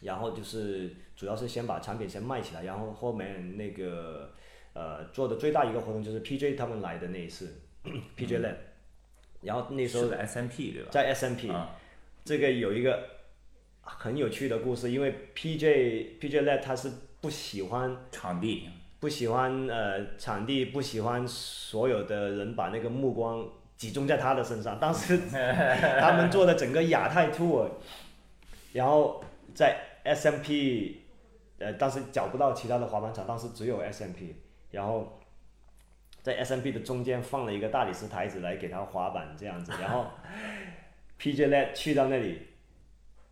[0.00, 4.32] 然后就是主要是先把产品先卖起来，然后后面那个
[4.72, 7.60] 呃做的最大一个活动就是 PJ 他们来的那一次，
[8.16, 8.54] PJ Lab，、
[9.42, 10.88] 然后那时候是的 SMP 对吧？
[10.90, 11.76] 在 SMP，、啊
[12.24, 13.02] 这个有一个
[13.80, 18.68] 很有趣的故事，因为 PJ PJ Lab 他是不喜欢场地
[19.00, 23.44] 不喜欢呃场地，不喜欢所有的人把那个目光
[23.76, 24.78] 集中在他的身上。
[24.78, 25.18] 当时
[26.00, 27.68] 他们做的整个亚太 tour，
[28.72, 30.92] 然后在 SMP，
[31.58, 34.34] 呃，当时找不到其他的滑板场，当时只有 SMP，
[34.70, 35.20] 然后
[36.22, 40.06] 在 S M B 的中间放了一个大理石台子来给他滑板这样子，然后
[41.18, 42.48] P J Let 去到那里。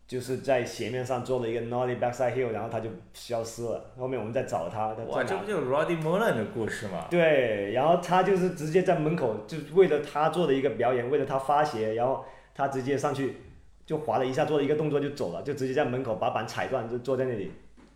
[0.07, 3.91] 就是在斜面上做了一个 nollie backside Hill，然后他就消失了。
[3.97, 7.07] 后面我们再找他，他哇，这不就是 Roddy Mullen 的故事吗？
[7.09, 13.37] 对，然后他就是直接在门口，就为了他做的一个表演，为了他发鞋，然后他直接上去
[13.85, 17.49] 就滑了一下，做了一个动作就走了，就直接在门口把板踩断，就坐在那里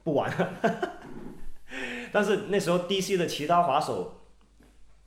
[0.06, 0.54] 不玩了。
[2.14, 4.22] 但是那时候 DC 的其他滑手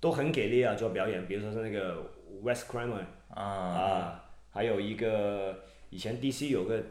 [0.01, 1.97] 都很给力啊，做表演，比如说是那个
[2.43, 6.83] Wes Cramer 啊，啊，还有一个以前 DC 有个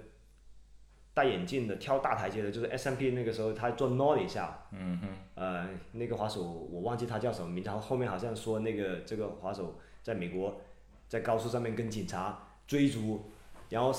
[1.14, 10.62] 戴眼镜的跳大台阶的，就是 SMP 那个时候他做 nollie 下，嗯哼，呃，那个滑手我忘记他叫什么名字，然后后面好像说那个这个滑手在美国
[11.08, 12.38] 在高速上面跟警察
[12.68, 13.30] 追逐，
[13.70, 13.94] 然后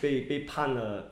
[0.00, 1.10] 被被判了。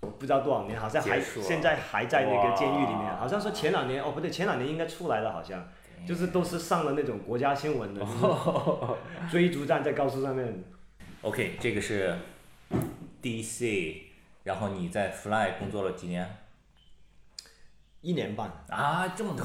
[0.00, 5.66] 我不知道多少年，好像还现在还在那个监狱里面，好像说前两年哦不对，前两年应该出来了，好像
[6.04, 8.04] 就是都是上了那种国家新闻的，
[9.30, 10.64] 追逐战在高速上面。
[11.22, 12.16] OK，这个是
[13.22, 14.02] DC，
[14.42, 16.28] 然后你在 Fly 工作了几年？
[18.02, 19.44] 一年半，啊，这么多！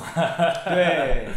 [0.66, 1.28] 对，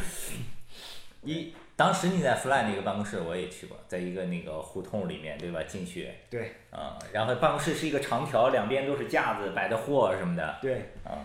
[1.25, 5.63] 一当时你在 Fly 那个办公室我也去过，在一个那个胡同里面，对吧？
[5.63, 11.25] 进去，对啊、然后办公室是一个长条，两边都是架子摆的货什么的，对，啊、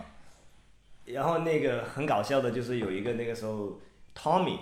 [1.12, 3.80] 然后那个很搞笑的就是有一个那个时候
[4.14, 4.58] Tommy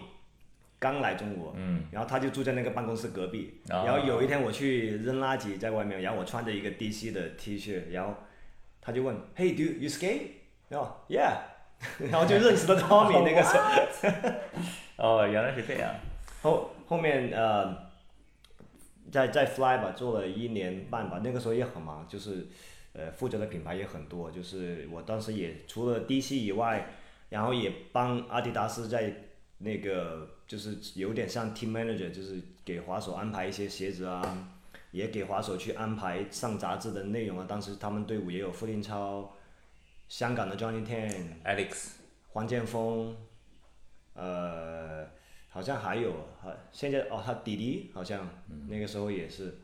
[0.78, 8.14] 刚来中国，嗯，然后他就住在那个办公室隔壁，哦然后有一天我去扔垃圾在外面，然后我穿着一个 DC 的 T 恤，然后
[8.80, 10.22] 他就问，Hey dude you skate？
[10.68, 11.38] 然后 Yeah，
[12.11, 14.30] 然后就认识了 Tommy 那个时候。
[15.20, 15.94] 哦，原来是这样，
[16.42, 17.76] 后后面呃，
[19.12, 22.46] 在在 Fly 吧做了一年半吧，那个时候也很忙，就是
[22.99, 26.90] 呃负责的品牌也很多，就是我当时也除了 DC 以外，
[27.28, 29.14] 然后也帮阿迪达斯在
[29.59, 34.49] 那个就是有点像 team manager，就是给滑手安排一些鞋子啊，
[34.90, 37.46] 也给滑手去安排上杂志的内容啊。
[37.49, 39.32] 当时他们队伍也有傅林超，
[40.09, 41.42] 香港的 Johnny Tan。
[41.44, 41.92] Alex，
[42.28, 43.16] 黄建锋，
[44.14, 45.07] 呃，
[45.49, 48.28] 好像还有，好，现在哦，他弟弟好像
[48.68, 49.59] 那个时候也是，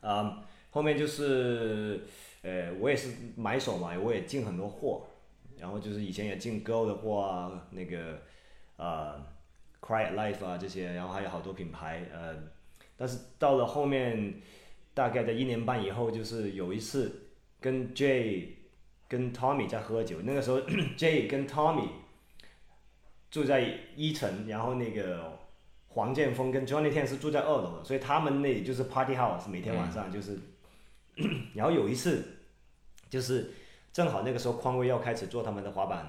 [0.00, 2.00] 啊、后面就是，
[2.48, 5.06] 呃，我也是买手嘛，我也进很多货，
[5.58, 8.22] 然后就是以前也进 Go 的货啊，那个，
[8.76, 9.22] 呃
[9.82, 12.34] ，Quiet Life 啊这些，然后还有好多品牌，呃，
[12.96, 14.40] 但是到了后面，
[14.94, 17.28] 大概在一年半以后，就是有一次
[17.60, 18.46] 跟 Jay
[19.06, 20.60] 跟 Tommy 在喝酒，那个时候
[20.96, 21.88] Jay 跟 Tommy
[23.30, 25.38] 住在一层，然后那个
[25.88, 30.38] 黄建锋跟 Johnny Tan 是住在二楼的，所以他们那里就是 Party House，每天晚上就是，
[31.54, 32.37] 然后有一次
[33.08, 33.50] 就是
[33.92, 36.08] 正好那个时候匡威要开始做他们的滑板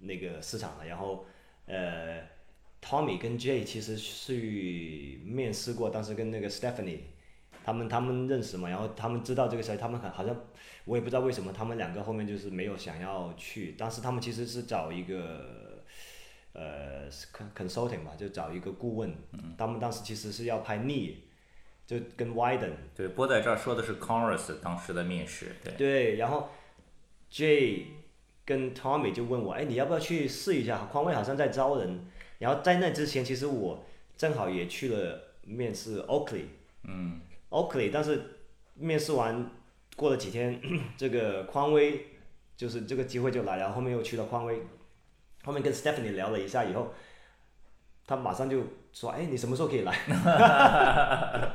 [0.00, 1.26] 那个市场了，然后
[1.66, 2.22] 呃
[2.82, 7.00] Tommy 跟 Jay 其实去面试过，当时跟那个 Stephanie。
[7.62, 10.34] 他们他们认识嘛，然后他们知道这个事，他们很好像
[10.86, 15.84] 我也不知道为什么他们两个后面就是没有想要去，当时他们其实是找一个
[16.54, 19.14] 呃 con- consulting 吧，就找一个顾问，
[19.58, 21.16] 他们当时其实是要拍 knee，
[21.90, 26.48] 就跟 Widen 对，波在这儿说的是 Converse 当时的面试，对，对，然后
[27.32, 27.86] Jay
[28.44, 30.88] 跟 Tommy 就问我，哎，你要不要去试一下？
[30.92, 32.06] 匡威好像在招人。
[32.38, 33.84] 然后在那之前，其实我
[34.16, 36.44] 正好也去了面试 Oakley，
[36.84, 38.22] 嗯，Oakley，但是
[38.74, 39.50] 面试完
[39.96, 40.62] 过了几天，
[40.96, 42.06] 这个匡威
[42.56, 44.62] 就是这个机会就来了，后后面又去了匡威，
[45.42, 46.94] 后面跟 Stephanie 聊了一下以后，
[48.06, 48.62] 他马上就
[48.92, 49.94] 说，哎，你什么时候可以来？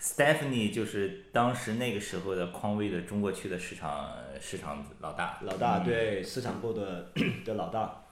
[0.00, 7.08] Stephanie 就是当时那个时候的匡威的中国区的市场市场老大，老大对市场部的
[7.44, 8.04] 的老大，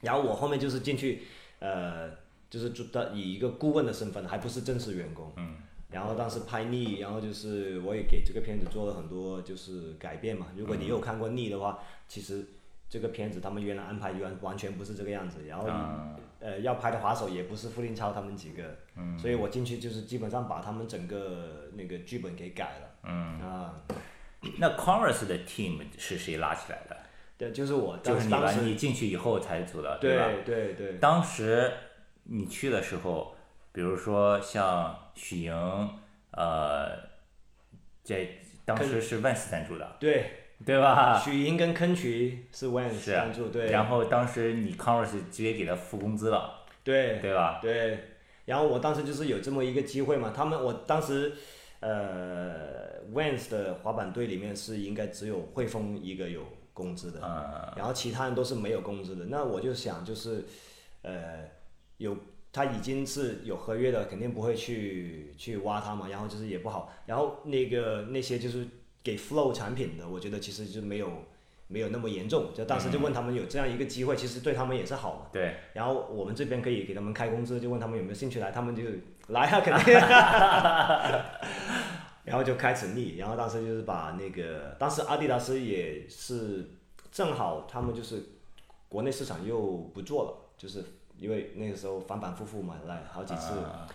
[0.00, 1.22] 然后我后面就是进去，
[1.58, 2.10] 呃，
[2.50, 5.32] 就是做的以一个顾问的身份，还不是正式员工。
[5.36, 5.56] 嗯。
[5.90, 10.46] 然后当时拍逆，然后就是我也给这个片子做了很多就是改变嘛。
[10.56, 12.46] 如果你有看过逆的话，其实
[12.92, 22.90] 这个片子他们原来安排完完全不是这个样子，然后、啊呃要拍的滑手也不是傅林超他们几个，嗯所以我进去就是基本上把他们整个那个剧本给改了。
[23.04, 23.80] 嗯，啊，
[24.58, 26.96] 那 Converse 的 team 是谁拉起来的？
[27.38, 30.26] 对，就是我当就是你你进去以后才组的，对吧？
[30.44, 30.98] 对对对。
[30.98, 31.72] 当时
[32.24, 33.34] 你去的时候，
[33.72, 35.54] 比如说像许莹，
[36.32, 36.94] 呃，
[38.02, 38.28] 在
[38.66, 41.18] 当时是万斯赞助的，对，对吧？
[41.18, 47.58] 许莹跟坑渠是是赞助，对，然后当时你 Converse 直接给他付工资了，对对吧？
[47.60, 47.98] 对，
[48.44, 51.32] 然后我当时就是有这么一个机会嘛，他们我当时
[51.80, 56.42] 呃 Vans 的滑板队里面是应该只有汇丰一个有
[56.72, 59.24] 工资的，嗯，然后其他人都是没有工资的。
[59.26, 60.44] 那我就想就是
[61.02, 61.40] 呃
[61.98, 62.16] 有
[62.52, 68.66] 他已经是有合约的，肯定不会去去挖他嘛，然后就是也不好，然后那个那些就是
[69.02, 71.08] 给 Flow 产品的，我觉得其实就没有。
[71.68, 75.20] 没有那么严重，就当时就问他们有这样一个机会，其实对他们也是好嘛。
[75.32, 78.82] 对，然后我们这边可以给他们开工资，就问他们有没有兴趣来，他们就
[79.28, 79.94] 来啊， 肯定。
[82.24, 86.68] 然后就开始立，然后当时就是把那个，当时阿迪达斯也是
[87.10, 88.22] 正好他们就是
[88.90, 89.58] 国内市场又
[89.94, 90.84] 不做了，就是
[91.16, 93.88] 因为那个时候反反复复嘛，来好几次，啊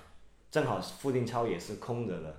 [0.49, 2.37] 正好傅定超也是空着的，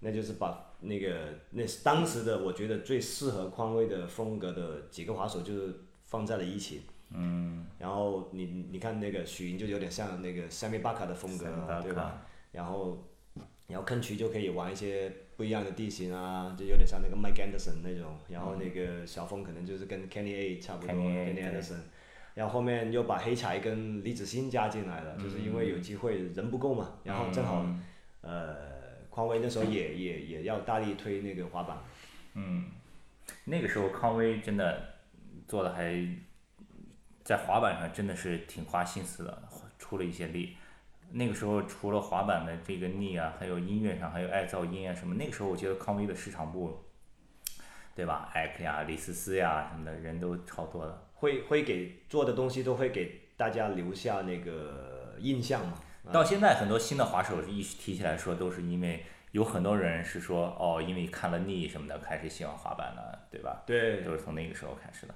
[0.00, 1.16] 那就是把那个
[1.50, 5.74] 那是当时的我觉得最适合匡威的风格的几个滑手就是
[6.04, 6.82] 放在了一起。
[7.10, 7.66] 嗯。
[7.78, 11.46] 然后你你看那个许莹就有点像那个 Sammy Baca 的风格
[11.82, 12.22] 对吧？
[12.52, 13.04] 然后
[13.66, 21.80] 然后坑渠就可以玩一些不一样的地形啊，就有点像那个 Mike Anderson 那种，然后那个小峰可能就是跟 Kenny A 差不多 Kenny Anderson。
[22.34, 27.80] 然后后面又把黑柴跟李子欣加进来了，就是因为有机会人不够嘛，然后正好嗯
[28.22, 28.73] 呃，
[29.14, 31.78] 匡威那时候也也也要大力推那个滑板，
[32.34, 32.64] 嗯，
[33.44, 34.96] 那个时候匡威真的
[35.46, 36.04] 做的还
[37.22, 39.42] 在滑板上真的是挺花心思的，
[39.78, 40.56] 出了一些力。
[41.12, 46.76] 那个时候除了滑板的这个力啊，还有音乐上还有爱噪音啊什么，那个时候我觉得康威的市场部，
[47.94, 48.28] 对吧？
[48.34, 51.06] 艾克呀、李思思呀什么的人都超多的。
[51.14, 55.78] 会会给做的东西都会给大家留下那个印象嘛。
[56.12, 63.62] 到现在很多新的滑手一提起来说，都是因为有很多人是说哦，因为看了腻什么的开始喜欢滑板了，对吧？
[63.66, 65.14] 对都是从那个时候开始的。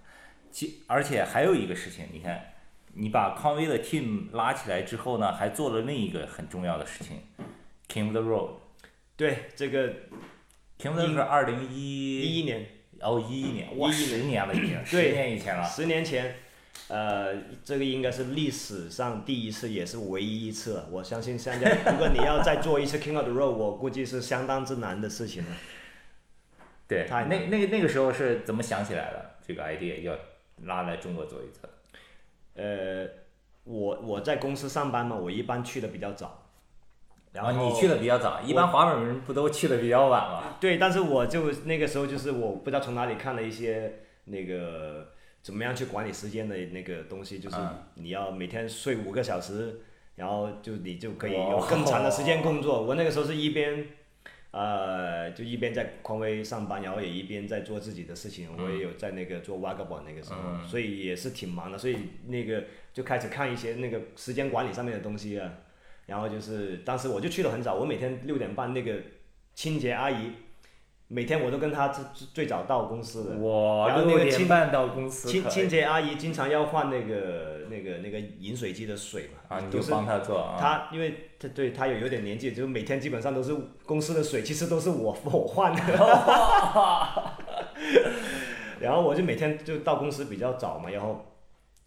[0.51, 2.55] 其而且还有一个事情，你看，
[2.95, 7.21] 你把康威的 team 拉起来之后呢，还做了另一个很重要的事情
[7.89, 8.51] ，King of the Road。
[9.15, 9.89] 对，这个
[10.79, 12.67] King of the Road 是二零一一一年
[13.01, 15.65] 哦一一年，哇，11十年了已经，十对年以前了。
[15.65, 16.37] 十年前，
[16.87, 20.87] 呃，这个应该是历史上第一次，也是唯一一次了。
[20.91, 25.51] 我相信现在，如果你要再做一次 King of the Road，我估计是相当之难的事情了。
[26.89, 29.33] 对，他那那个那个时候是怎么想起来的？
[29.47, 30.17] 这个 idea 要
[30.65, 31.69] 拉来中国做一次。
[32.55, 33.07] 呃，
[33.65, 36.47] 我我在公司上班嘛，我一般去的比较早，
[37.33, 40.57] 然后、你去的比较早，一般滑板人不都去的比较晚吗？
[40.59, 45.13] 对，但是我就那个时候就是我不知道从哪里看了一些那个
[45.43, 49.81] 怎么样去管理时间的那个东西，就是嗯你要每天睡五个小时，
[50.17, 52.83] 然后就你就可以有更长的时间工作。
[52.83, 53.87] 我那个时候是一边。
[54.51, 58.49] 呃，就一边在匡威上班，然后也一边在做自己的事情。
[58.57, 61.77] 我也有在那个做 Vagabond 那个时候，嗯所以也是挺忙的。
[61.77, 61.97] 所以
[62.29, 62.65] 那个
[62.95, 65.53] 就开始看一些那个时间管理上面的东西啊。
[66.07, 68.95] 然后就是当时我就去的很早，我每天六点半那个
[69.55, 70.33] 清洁阿姨，
[71.09, 72.05] 每天我都跟她最
[72.35, 73.37] 最早到公司的。
[73.37, 80.57] 我然后那六个半到公司，清清洁阿姨经常要换那个那个那个饮水机的水嘛，啊，你都就是帮他做啊。
[80.61, 83.55] 她因为她对她有有点年纪，就是每天基本上都是
[83.87, 85.83] 公司的水，其实都是我我换的。
[88.81, 91.25] 然后我就每天就到公司比较早嘛，然后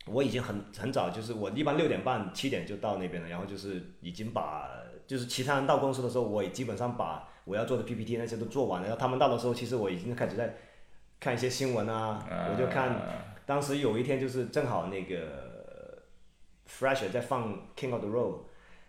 [0.07, 4.67] 我已经很很早，就是我一般六点半七点就到那边了，然后就是已经把
[5.05, 10.55] 就是其他人到公司的时候，我也基本上把我要做的 PPT 那些都做完了，然后他们到的时候，其实我已经开始在
[11.19, 12.95] 看一些新闻啊，我就看
[13.45, 16.01] 当时有一天就是正好那个
[16.69, 18.35] Fresh 在放 King of the Road，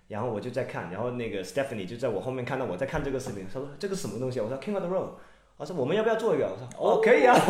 [0.07, 4.45] 然后我就在看，然后那个 Stephanie 就在我后面看到我在看这个视频，他说这个什么东西啊？
[4.45, 5.11] 我说 King of the Road，
[5.57, 6.47] 我说我们要不要做一个？
[6.47, 7.35] 我说哦可以啊。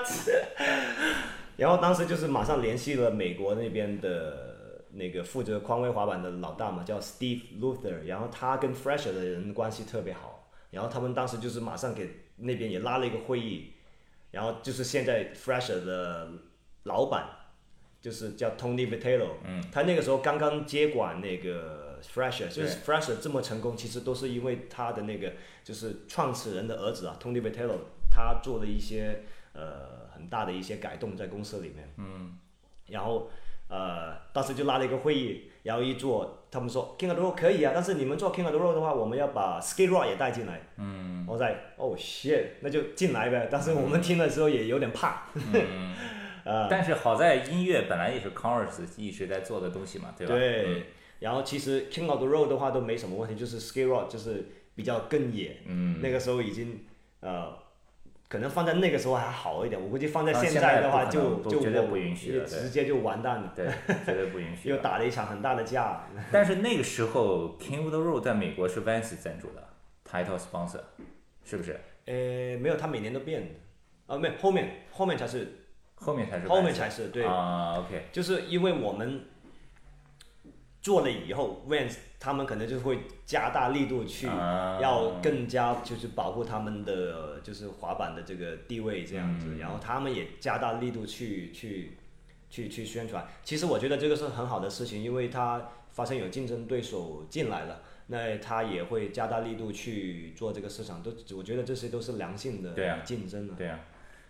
[1.56, 4.49] 然后当时就是马上联系了美国那边的
[4.92, 13.72] 那个负责匡威滑板的老大嘛，叫 Steve Luther，然后他跟 Fresher 的人关系特别好，然后他们当时就是马上给那边也拉了一个会议，
[14.30, 16.30] 然后就是现在 Fresher 的
[16.84, 17.28] 老板
[18.00, 27.78] 就是叫 Tony Vitello，嗯，他那个时候刚刚接管那个 Fresher，就是 Fresher 这么成功，其实都是因为他的那个就是创始人的儿子啊，Tony Vitello，
[28.10, 32.38] 他做的一些呃很大的一些改动在公司里面，嗯，
[32.86, 33.30] 然后
[33.70, 45.22] 呃当时就拉了一个会议，然后一做，他们说 King of the Road 可以啊，但是你们做 King of the Road 的话，我们要把 Skate Rock 也带进来，嗯，我在哦 shit，那就进来呗，但是我们听的时候也有点怕，
[46.44, 46.68] 呃。
[46.68, 50.34] 但是好在音乐本来也是 Converse 一直在做的东西嘛，对吧？
[50.34, 50.82] 对，嗯。
[51.20, 56.84] 然后其实 King of the Road 的话都没什么问题，就是 Skate Rock 就是比较更野，嗯，那个时候已经
[57.20, 57.52] 呃，
[58.30, 63.66] 可能放在那个时候还好一点，我估计放在现在的话就就不绝对我不允许了直接就完蛋了，对，
[64.06, 64.76] 绝对不允许又。
[64.76, 66.06] 打了一场很大的架。
[66.30, 69.68] 但是那个时候 King of the Road 在美国是 Vans 赞助的
[70.08, 70.80] ，title sponsor，
[71.44, 71.72] 是不是？
[72.06, 75.66] 呃，没有，他每年都变的，啊，没有，后面后面才是，
[75.96, 76.46] 后面才是。
[76.46, 79.24] 后面才是对，啊，OK，就是因为我们
[80.80, 84.26] 做了以后，Vans 他们可能就会加大力度去。
[84.26, 91.98] 啊要更加就是保护他们的就是滑板的这个地位这样子，嗯然后他们也加大力度去去
[92.48, 93.26] 去去宣传。
[93.44, 101.02] 其实我觉得这个是很好的事情，因为它发现有竞争对手进来了，那他也会加大力度去做这个市场。
[101.02, 103.54] 都我觉得这些都是良性的竞争啊。
[103.58, 103.78] 对啊，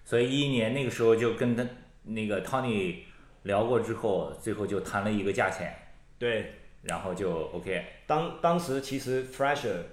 [0.05, 1.65] 所以一一年那个时候就跟他
[2.03, 2.97] 那个 Tony
[3.45, 5.73] 聊过之后，最后就谈了一个价钱，
[6.21, 6.53] 对，
[6.83, 9.85] 然后就 OK，当当时其实 Fresher，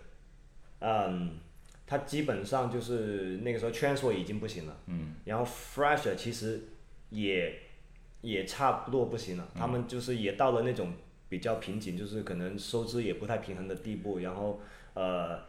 [0.80, 1.40] 嗯，
[1.86, 6.64] 他基本上就是那个时候 Transfer 已经不行了，嗯，然后 Fresher 其实
[7.12, 7.62] 也
[8.20, 10.92] 也差不多不行了，他们就是也到了那种
[11.30, 14.20] 比较瓶颈，就是可能收支也不太平衡的地步。
[14.20, 14.60] 然后
[14.96, 15.40] 呃，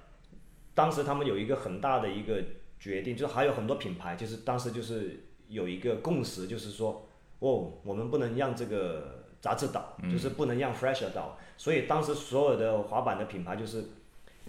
[0.74, 2.40] 当时他们有一个很大的一个
[2.78, 7.08] 决定，就是还有很多品牌，就是当时就是有一个共识，就是说，
[7.40, 11.38] 哦，我们不能让这个杂志倒，就是不能让 Fresh 倒。
[11.56, 13.84] 所以当时所有的滑板的品牌就是。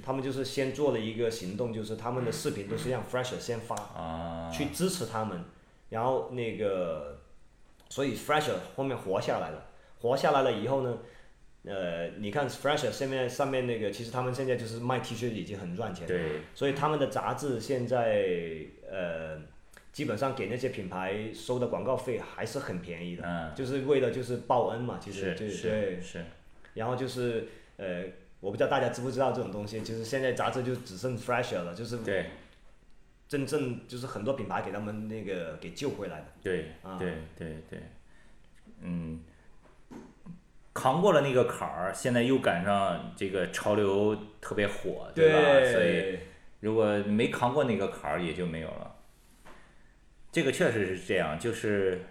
[0.01, 5.43] 他们就是先做了一个行动，就是他们的视频都是让 Fresh 先发，去支持他们，
[5.89, 7.19] 然后那个，
[7.89, 9.65] 所以 fresher 后面活下来了，
[9.99, 10.97] 活下来了以后呢，
[11.65, 18.25] 呃，你看 fresh 现在上面那个，其实他们现在就是卖 T 恤已经很赚钱，对，所以他们的杂志现在
[18.89, 19.37] 呃，
[19.91, 26.25] 基本上给那些品牌收的广告费还是很便宜的，嗯，就是为了就是报恩嘛，其实就是对是，
[26.73, 28.03] 然后就是呃。
[28.41, 32.27] 我不知道大家知不知道这种东西，就是现在杂志就只剩 Fresh 了，就是对
[33.27, 36.25] 真正就是很多品牌给他们那个给救回来的。
[36.41, 37.79] 对，对对对，
[38.79, 39.19] 嗯，
[40.73, 45.73] 扛过了那个坎儿，现在又赶上这个潮流特别火，对吧？
[45.73, 46.19] 所以
[46.61, 48.95] 如果没扛过那个坎儿，也就没有了。
[50.31, 52.01] 这个确实是这样，就是。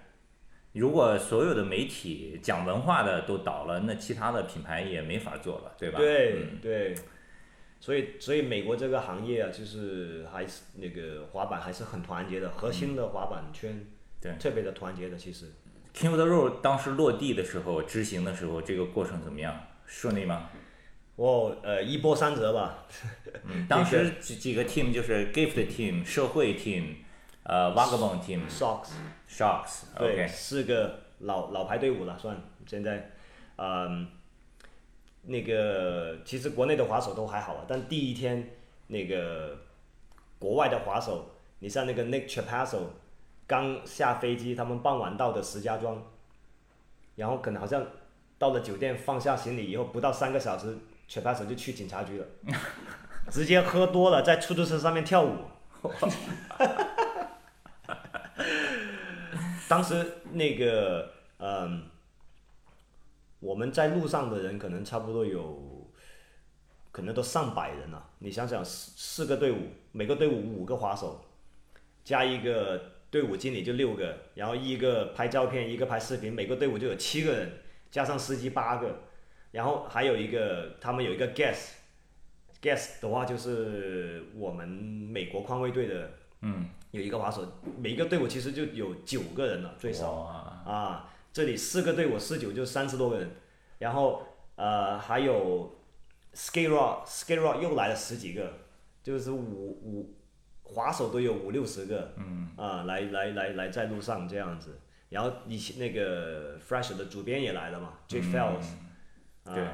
[0.75, 5.99] 如果所有的媒体讲文化的都倒了，那其他的品牌也没法做了，对吧？
[5.99, 6.95] 对对，
[7.81, 13.87] 所以所以美国这个行业啊，就是还是那个滑板还是很团结的，核心的滑板圈，
[14.21, 15.17] 对，特别的团结的。
[15.17, 15.47] 其实
[15.95, 19.59] ，King of the Road 当时落地的时候，执行的时候，这个过程怎么样？
[19.87, 20.51] 顺利吗？
[21.17, 22.87] 哦，呃，一波三折吧。
[23.47, 26.97] 嗯，当时 几几个 team 就是 Gift team、社会 team。
[27.49, 33.11] 呃，Vagabond Team，Shocks，Shocks，对，四个老老牌队伍了，算现在，
[33.57, 34.07] 嗯，
[35.23, 38.51] 那个其实国内的滑手都还好啊，但第一天
[38.89, 39.57] 那个
[40.39, 41.31] 国外的滑手，
[41.61, 42.81] 你像那个 Nick Chapasso，
[43.47, 46.03] 刚下飞机，他们傍晚到的石家庄，
[47.17, 47.83] 然后可能好像
[48.37, 50.77] 到了酒店放下行李以后，不到三个小时
[51.09, 52.27] ，Chapasso 就去警察局了，
[53.31, 55.35] 直接喝多了在出租车上面跳舞。
[59.69, 61.85] 当时那个嗯，
[63.39, 65.89] 我们在路上的人可能差不多有，
[66.91, 68.11] 可能都上百人了。
[68.19, 71.25] 你想想，四四个队伍，每个队伍五个滑手，
[72.03, 77.53] 加一个队伍经理就六个，然后一个拍照片，一个拍视频，每个队伍就有七个人，
[77.91, 79.03] 加上司机八个，
[79.53, 86.11] 然后还有一个他们有一个 guest，guest 的话就是我们美国匡威队的。
[86.41, 87.47] 嗯，有一个滑手，
[87.79, 91.11] 每一个队伍其实就有九个人了，最少啊。
[91.33, 93.31] 这里四个队伍四九就三十多个人，
[93.79, 94.27] 然后
[94.57, 95.77] 呃还有
[96.35, 98.53] skate rock，skate rock 又来了十几个，
[99.03, 100.15] 就是五五
[100.63, 104.81] 滑手都有五六十个，嗯啊来来来来在路上这样子，
[105.11, 108.65] 然后以前那个 fresh 的主编也来了嘛，Jake Fells，
[109.45, 109.65] 对。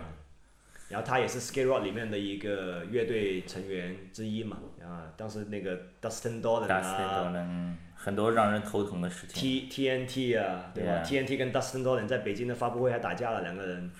[0.94, 9.34] 然后他也是 Skate Rock 里面的一个乐队成员之一嘛，啊，当时那个 Dustin Dolan 啊，很多让人头疼的事情。
[9.34, 13.90] T T N T 啊，对吧？T N T 跟 Dustin Dolan 在北京的发布会还打架了，两个人。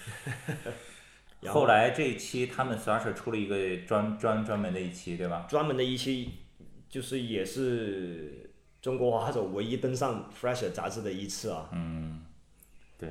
[1.49, 5.47] 后来这一期他们 Thrasher 出了一个专专专门的一期，对吧？
[5.51, 6.31] 专门的一期，
[6.89, 11.69] 就是也是中国滑手唯一登上 Thrasher 杂志的一次啊。
[11.73, 12.25] 嗯，
[12.97, 13.09] 对。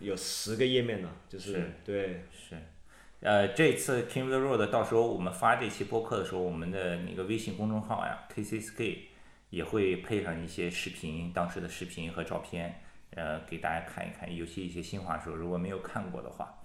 [0.00, 2.24] 有十个页面呢，就是对。
[2.32, 2.56] 是。
[3.24, 8.98] 呃，这次 King the Road 到时候我们发这期播客的时候，我们的那个微信公众号呀，KC Skate
[9.48, 12.82] 也会配上一些视频，当时的视频和照片，
[13.14, 16.60] 呃，给大家看一看，尤其一些新华书如果没有看过的话。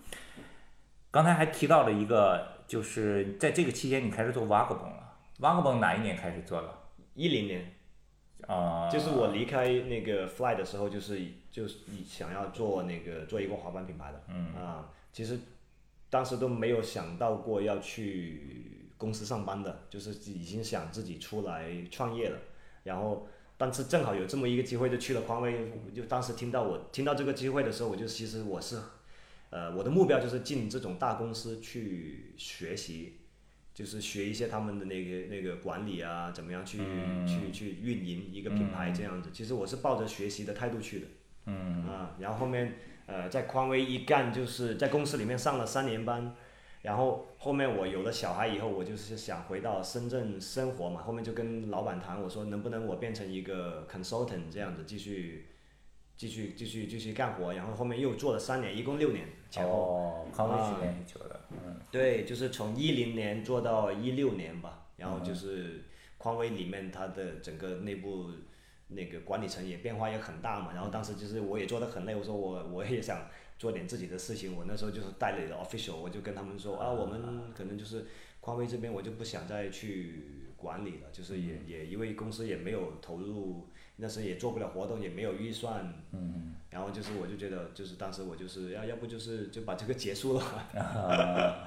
[1.10, 6.70] 刚才还提到了一个，就是在这个期间你开始做 Vagabond 了，Vagabond 哪一年开始做的？
[7.16, 7.74] 一零年。
[8.48, 8.90] 啊。
[8.92, 14.22] 就是我离开那个 Fly 的时候，就是就是想要做那个做一个滑板品牌的。
[14.28, 14.54] 嗯。
[14.62, 15.40] 啊，其实。
[16.10, 22.40] 当时都没有想到过要去公司上班的，就是已经想自己出来创业了。
[22.84, 25.72] 然后，但是正好有这么一个机会，就去了匡威。
[25.94, 28.80] 就当时听到我听到这个机会的时候，我就其实我是，
[29.52, 33.20] 呃，我的目标就是进这种大公司去学习，
[33.74, 36.80] 就是学一些他们的那个那个管理啊，怎么样去
[37.28, 39.30] 去去运营一个品牌这样子。
[39.32, 41.08] 其实我是抱着学习的态度去的。
[41.46, 41.86] 嗯。
[41.86, 42.74] 啊，然后后面。
[43.12, 46.32] 呃，在匡威一干就是在公司里面上了三年班，
[46.84, 51.02] 然后后面我有了小孩以后，我就是想回到深圳生活嘛。
[51.02, 55.48] 后面就跟老板谈，我说能不能我变成一个 consultant 这样子继续，
[56.16, 57.52] 继续继续继续干活。
[57.52, 59.72] 然后后面又做了三年，一共六年前后。
[59.72, 61.78] 哦，匡威时间很久的，嗯。
[61.90, 65.84] 对，就是从一零年做到一六年吧，然后就是
[66.20, 68.30] 匡威里面它的整个内部。
[68.90, 73.28] 那个管理层也变化也很大嘛，然后当时就是我也做的很累，我说我我也想
[73.58, 78.06] 做点自己的事情，我那时候就是带了 official，我就跟他们说啊，我们可能就是
[78.42, 83.68] 匡威这边我就不想再去管理了，就是也也因为公司也没有投入，
[83.98, 90.44] 那时也做不了活动，也没有预算，嗯然后就是我就觉得就是当时我就是要要不就是就把这个结束了。
[90.76, 91.66] 啊，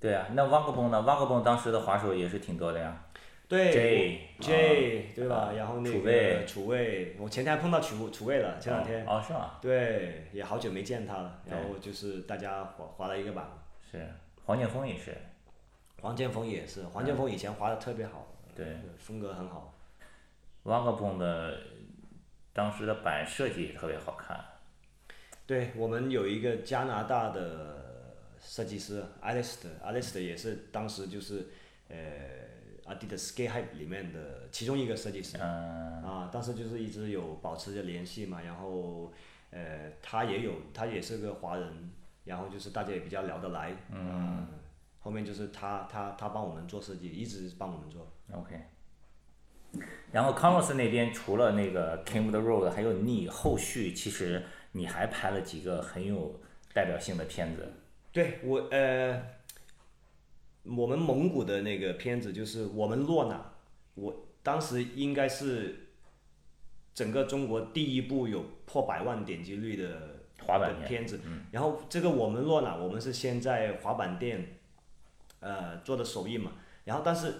[0.00, 1.00] 对啊，那挖个蹦呢？
[1.02, 3.04] 挖个蹦当时的滑手也是挺多的呀。
[3.46, 5.36] 对 J，J 对吧？
[5.36, 9.04] 啊然后那个楚卫，我前天还碰到楚楚卫了，前两天。
[9.06, 9.58] 哦，是吗？
[9.60, 11.42] 对，也好久没见他了。
[11.48, 13.46] 然后就是大家滑滑了一个板，
[13.90, 14.06] 是，
[14.46, 15.14] 黄建锋也是。
[16.00, 18.66] 黄建锋也是，黄建锋以前滑的特别好，对，
[18.98, 19.74] 风格很好。
[20.64, 21.58] 挖个蹦的
[22.52, 24.42] 当时的板设计也特别好看。
[25.46, 31.48] 对我们有一个加拿大的设计师 Alistair，Alistair 也是当时就是
[31.88, 31.96] 呃
[32.86, 35.36] Adidas Skate Hype 里面的其中一个设计师。
[35.40, 39.12] 嗯，啊，当时就是一直有保持着联系嘛，然后
[39.50, 41.90] 呃，他也有，他也是个华人，
[42.24, 44.46] 然后就是大家也比较聊得来，嗯，
[45.00, 48.60] 后面就是他他他帮我们做设计，一直帮我们做，OK。
[50.12, 56.40] 然后 Converse 那边除了那个 King of the Road，还有你后续其实你还拍了几个很有
[56.72, 57.72] 代表性的片子。
[58.12, 59.20] 对我呃，
[60.64, 63.52] 我们蒙古的那个片子就是我们洛哪，
[63.94, 65.88] 我当时应该是
[66.94, 71.20] 整个中国第一部有破百万点击率的滑板片子。
[71.50, 74.58] 然后这个我们洛哪，我们是先在滑板店，
[75.40, 76.52] 呃做的首映嘛。
[76.84, 77.34] 然后但是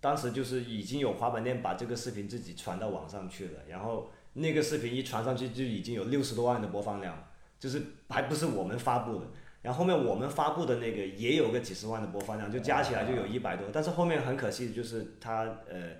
[0.00, 7.28] 当时就是已经有滑板店把这个视频自己传到网上去了，然后那个视频一传上去就已经有六十多万的播放量，
[7.58, 7.80] 就是
[8.10, 9.26] 还不是我们发布的。
[9.64, 13.66] 然后后面我们发布的那个也有个几十万的播放量，就加起来就有一百多。
[13.72, 15.92] 但是后面很可惜的就是他呃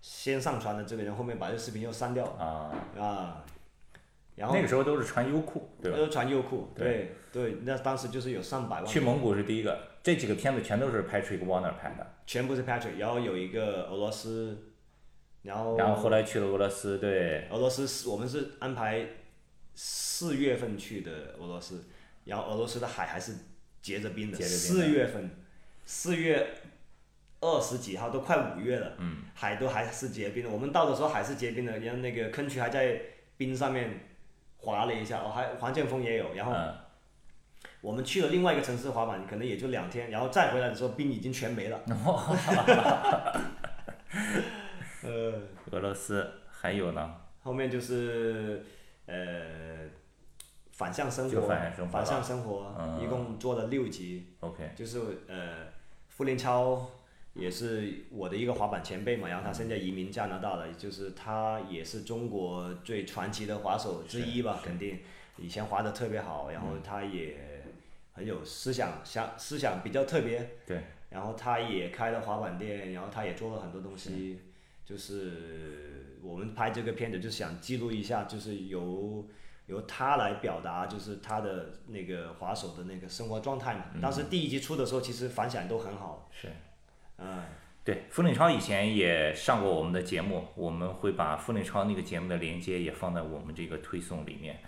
[0.00, 3.44] 先上传的这个人后面把这视频又删掉了啊，啊。
[4.34, 5.98] 然后那个时候都是传优酷，对吧？
[5.98, 14.72] 都传优酷，对对对，那当时就是有上百万，去蒙古是第一个，这几个片子全都是 Patrick Warner 拍的，全部是 Patrick，然后有一个俄罗斯，
[15.42, 19.06] 然后然后后来去了俄罗斯，对，俄罗斯是我们是安排
[19.74, 21.84] 四月份去的俄罗斯，
[22.24, 23.34] 然后俄罗斯的海还是
[23.80, 25.30] 结着冰的，四月份，
[25.84, 26.54] 四月
[27.40, 33.00] 二十几号都快五月了，嗯，海都还是结冰的，我们到的时候海是结冰的，然后那个坑渠还在
[33.36, 34.00] 冰上面
[34.58, 36.52] 滑了一下，哦，还黄建锋也有，然后。
[36.52, 36.74] 嗯，
[37.80, 41.80] 我们去了另外一个城市滑板，可能也就两天，然后再回来的时候冰已经全没了。
[45.02, 45.42] 呃，
[45.72, 48.64] 俄罗斯还有呢，后面就是
[49.06, 49.16] 呃
[50.82, 53.00] 反向生就活，反向生活反向生活嗯。
[53.02, 55.66] 一共做了六集，OK，就是呃
[56.08, 56.90] 傅林超
[57.34, 64.98] 也是我的一个滑板前辈嘛，然后他现在移民加拿大了，就是他也是中国最传奇的滑手之一吧，肯定。
[65.38, 67.64] 以前滑的特别好，然后他也
[68.12, 74.40] 很有思想，想思想比较特别，对，然后他也开了滑板店，然后他也做了很多东西，
[74.84, 79.24] 就是我们拍这个片子就想记录一下，就是由
[79.72, 83.84] 由他来表达，就是他的那个滑手的那个生活状态嘛。
[84.00, 86.48] 当时第一集出的时候，其实反响都很好，是。
[87.18, 87.42] 嗯，
[87.82, 94.58] 对，傅林超以前也上过我们的节目，我们会把傅林超那个节目的链接也放在我们这个推送里面。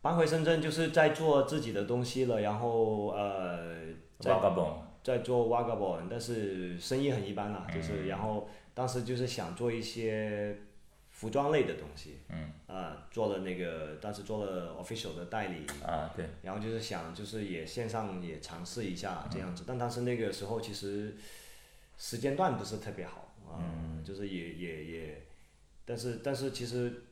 [0.00, 3.76] 搬回深圳就是在做自己的东西了，然后呃，
[4.20, 10.56] 在挖个蹦，在做 Vagabond，但是生意很一般啦，就是然后当时就是想做一些
[11.10, 21.16] 服装类的东西，嗯，啊、做了那个当时做了 official 的代理，啊，对，然后就是想就是也线上也尝试一下这样子，但当时那个时候其实
[21.98, 23.60] 时间段不是特别好啊、
[24.02, 25.22] 就是也也也，
[25.84, 27.02] 但是但是其实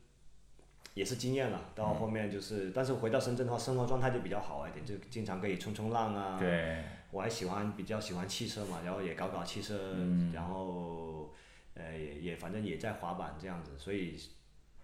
[0.95, 9.95] 也是经验了，到后面就是，但是回到深圳的话，生活状态就比较好一点，就经常可以冲冲浪啊，对，我还喜欢比较喜欢汽车嘛，然后也搞搞汽车，
[10.33, 11.33] 然后
[11.73, 14.17] 呃也也反正也在滑板这样子，所以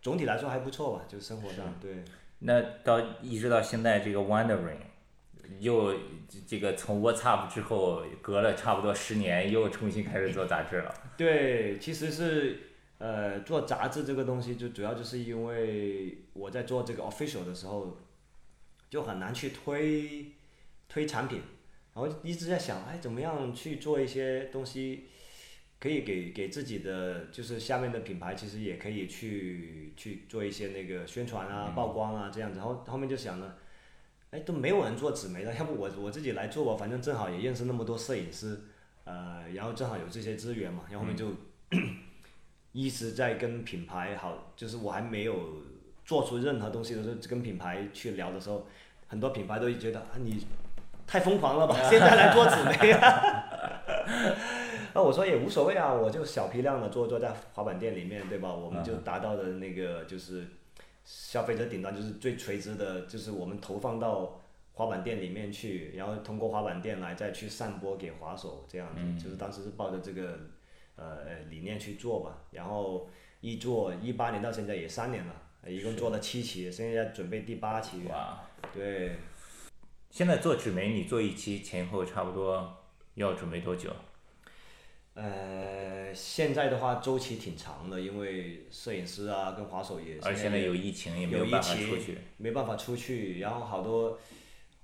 [0.02, 2.04] 总体来说还不错吧，就生活上对。
[2.40, 4.78] 那到一直到现在这个 Wandering，
[5.60, 5.96] 又
[6.46, 10.94] 这个从 WhatsApp 之后隔了差不多十年，又重新开始做杂志了。
[11.18, 12.60] 对，其实是
[13.00, 17.98] 呃做杂志这个东西，就主要就是因为我在做这个 official 的时候，
[18.90, 20.34] 就很难去推
[20.88, 21.42] 推产品，
[21.98, 25.06] 然后一直在想，哎，怎么样去做一些东西，
[25.80, 32.60] 可以给给自己的就是下面的品牌，其实也可以去去做一些那个宣传啊、曝光啊这样子。
[32.60, 33.58] 然后后面就想了。
[34.30, 38.60] 哎，都没有人做纸媒了，要不我我自己来做吧，反正正好也认识那么多摄影师，
[39.06, 41.32] 呃，然后正好有这些资源嘛，然后后面就
[42.74, 45.64] 一直在跟品牌好，就是我还没有
[46.04, 48.68] 做出任何东西的时候，跟品牌去聊的时候，
[49.08, 50.46] 很多品牌都觉得啊你
[51.08, 53.44] 太疯狂了吧，现在来做纸媒啊，
[54.94, 58.54] 那我说也无所谓啊，我就小批量的做做在滑板店里面，对吧？
[58.54, 60.46] 我们就达到的那个就是。
[61.10, 64.42] 消费者顶端就是最垂直的，就是我们投放到
[64.74, 70.38] 滑板店里面去，然后通过滑板店来再去散播给滑手，这样子，就是当时是抱着这个
[70.98, 72.40] 呃理念去做吧。
[72.52, 75.34] 然后一做一八年到现在也三年了，
[75.66, 78.02] 一共做了七期，现在准备第八期。
[78.10, 78.40] 哇。
[78.74, 79.16] 对。
[80.18, 82.76] 现在做纸媒，你做一期前后差不多
[83.14, 83.92] 要准备多久？
[85.14, 93.40] 呃，现在的话周期挺长的，因为摄影师啊跟滑手也而现在有疫情，也没有办法出去，没办法出去。
[93.42, 94.18] 然后好多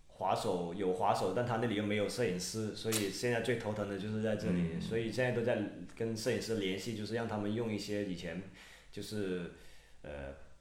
[0.05, 4.79] 滑手有滑手，但他那里又没有摄影师，所以现在最头疼的就是在这里。
[4.79, 5.57] 所以现在都在
[5.97, 8.39] 跟摄影师联系，就是让他们用一些以前
[8.91, 9.51] 就是
[10.03, 10.11] 呃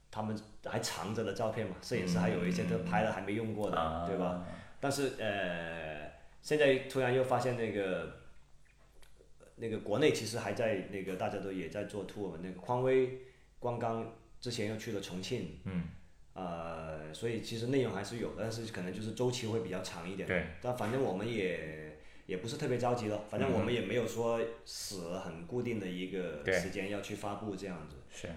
[0.09, 4.43] 他们还藏着的照片嘛，摄影师还有一些都拍了还没用过的，对吧？
[4.83, 6.11] 但是呃，
[6.43, 8.21] 现在突然又发现那个。
[9.55, 13.21] 那个国内其实还在那个大家都也在做 tour，那个匡威
[13.59, 14.11] 光刚
[14.41, 15.83] 之前又去了重庆，嗯，
[16.33, 20.27] 呃，所以其实内容还是有，但是可能就是周期会比较长一点。
[20.27, 20.43] 对。
[20.59, 27.95] 但反正我们也也不是特别着急了，反正我们也没有说死很固定的一个时间要去发布这样子。
[28.09, 28.27] 是。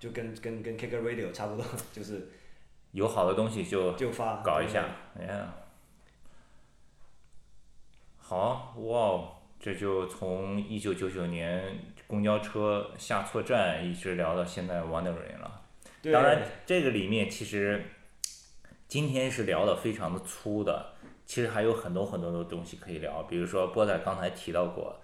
[0.00, 2.28] 就跟跟跟 K 歌 Radio 差不多， 就是。
[2.92, 4.88] 有好的东西就就发搞一下，
[5.20, 5.54] 哎呀。
[8.32, 9.28] 好，哇哦。
[9.60, 11.62] 这就从一九九九年
[12.06, 15.60] 公交车下错站一直聊到现在 Wondering 了。
[16.10, 17.84] 当然，这个里面其实
[18.88, 20.94] 今天是聊的非常的粗的，
[21.26, 23.22] 其实还有很多很多的东西可以聊。
[23.24, 24.96] 比如说波仔刚才提到过，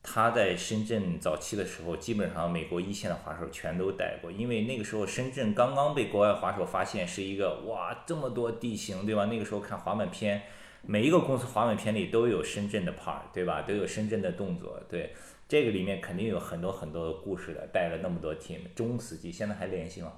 [0.00, 9.24] 他在深圳早期的时候，基本上美国一线的滑手全都带过，因为那个时候深圳刚刚被国外滑手发现是一个哇这么多地形，对吧？
[9.24, 10.40] 那个时候看滑板片。
[10.82, 13.62] 每一个公司滑板片里都有深圳的 part，对吧？
[13.62, 15.12] 都有深圳的动作，对，
[15.46, 17.68] 这个里面肯定有很多很多的故事的。
[17.72, 20.12] 带了那么多 team，钟司机现在还联系吗？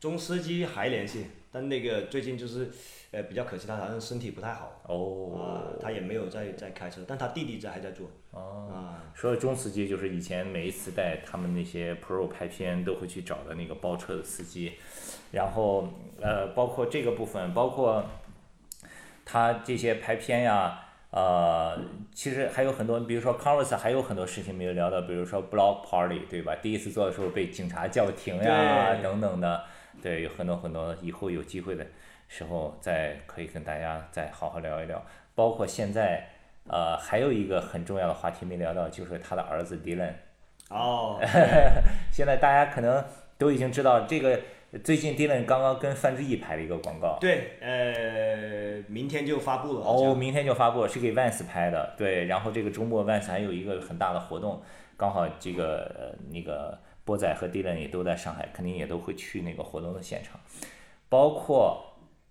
[0.00, 2.70] 钟司机还联系，但那个最近就是，
[3.10, 4.82] 呃，比较可惜，他好像身体不太好。
[4.88, 5.38] 哦。
[5.38, 8.10] 啊，他也没有在在开车，但他弟弟在还在做。
[8.32, 8.70] 哦。
[8.72, 9.12] 啊。
[9.14, 14.72] 说中司机就是以前每一次带他们那些 pro 拍片都会去找的那个包车的司机，
[15.30, 15.88] 然后
[16.20, 18.04] 呃，包括这个部分，包括。
[19.24, 21.78] 他这些拍片呀，呃，
[22.12, 26.54] 其实还有很多，比如说 Converse 还有很多事情没有聊到，比如说 Block Party 对吧？
[26.56, 29.64] 第一次做的时候被警察叫停呀，等等的，
[30.02, 31.86] 对，有很多很多，以后有机会的
[32.28, 35.02] 时候再可以跟大家再好好聊一聊。
[35.34, 36.28] 包括现在，
[36.68, 40.12] 呃，还有一个很重要的话题没聊到，就是他的儿子 Dylan。
[40.68, 41.18] 哦。
[42.12, 43.04] 现在大家可能
[43.38, 44.38] 都已经知道这个。
[44.82, 49.80] 最近 Dylan 刚刚跟范志毅拍了一个广告，对，呃，明天就发布了。
[49.84, 52.24] 哦，明天就发布了，是给 Vans 拍的，对。
[52.24, 54.60] 然后这个周末 Vans 还有一个很大的活动，
[54.96, 60.40] 刚好这个那个波仔和 Dylan 也都在上海，肯定也都会去那个活动的现场。
[61.08, 61.80] 包括，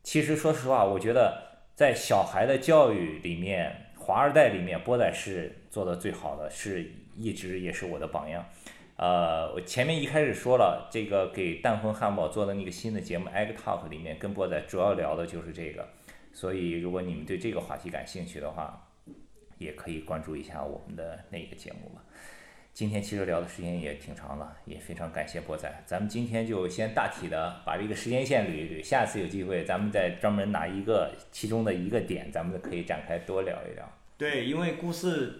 [0.04, 1.42] 其实说实话，我觉得
[1.76, 8.44] 在小孩的教育里面，华二代里面，波仔是做的最好的，是一直也是我的榜样。
[8.96, 15.90] 呃，我前面一开始说了，这个给蛋魂汉堡做的那个新的节目《Egg Talk》里面，跟波仔主要聊的就是这个，
[16.32, 18.88] 所以如果你们对这个话题感兴趣的话，
[19.58, 22.04] 也可以关注一下我们的那个节目吧。
[22.72, 33.92] 今天其实聊的时间也挺长了，也非常感谢波仔，咱们今天就先大体的把这个时间线捋一捋，下次有机会咱们再专门拿一个其中的一个点，咱们可以展开多聊一聊。
[34.20, 35.40] 对，因为故事。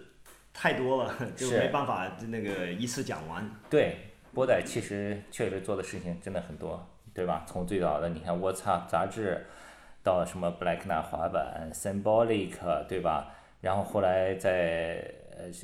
[0.54, 3.50] 太多了， 就没办法那个一次讲完。
[3.68, 3.96] 对，
[4.32, 7.44] 波仔其实确实做的事情真的很多，对吧？
[7.46, 9.44] 从最早的你看《What's Up》杂志，
[10.02, 12.54] 到什么 Black Knight 滑板、Symbolic，
[12.88, 13.34] 对吧？
[13.60, 15.04] 然后后来在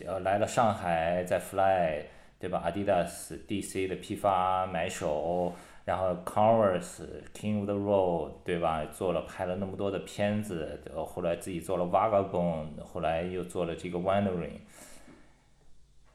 [0.07, 2.03] 呃来了上海，在 Fly，
[2.39, 5.53] 对吧？Adidas、DC 的批发买手，
[5.85, 8.85] 然后 Converse King of the Road 对吧？
[8.87, 14.61] 做了拍了那么多的片子，呃后来自己做了 Vagabond，后来又做了这个 Wandering，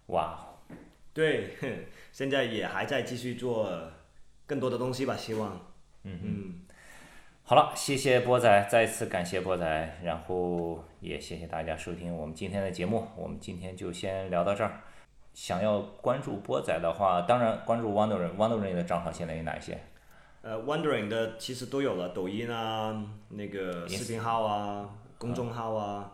[0.08, 0.38] 哇，
[1.14, 1.56] 对，
[2.12, 3.72] 现在也还在继续做
[4.45, 5.60] 更多的东西吧，希望。
[6.03, 6.62] 嗯嗯，
[7.43, 14.82] 好了，谢谢波仔，再次感谢波仔，然后也谢谢大家收听我们今天的节目，我们今天就先聊到这儿。
[15.34, 19.78] 想要关注波仔的话，当然关注 Wondering Wondering 的账号现在有哪些？
[20.43, 24.88] 呃，Wondering 的其实都有了，抖音啊，那个视频号啊，
[25.18, 26.12] 公众号啊，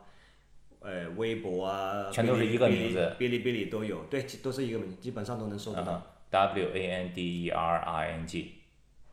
[0.81, 5.91] 呃，微博啊，全都是一个名字哔哩哔哩都有，对，都是一个名，基本上都能搜得到。
[5.91, 6.01] 嗯哼
[6.31, 8.55] ，W A N D E R I N G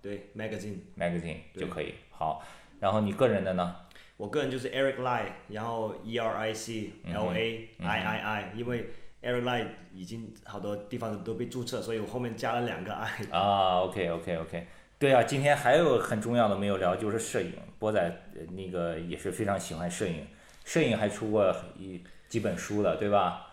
[0.00, 1.94] 对，magazine，magazine 就可以。
[2.10, 2.42] 好，
[2.80, 3.76] 然后你个人的呢？
[4.16, 8.86] 我个人就是 Eric Lai，然后 E R I C L A I I I，、因为
[9.22, 13.10] Eric Lai 已经好多地方都被注册，所以我后面加了两个 I。
[13.30, 14.66] 啊，OK OK OK，
[14.98, 17.52] 对啊，今天还有很重要的没有聊，就是摄影。
[17.78, 18.00] 波仔
[18.34, 20.26] 呃那个也是非常喜欢摄影，
[20.68, 21.98] 摄影还出过一
[22.28, 23.46] 几本书了，对吧？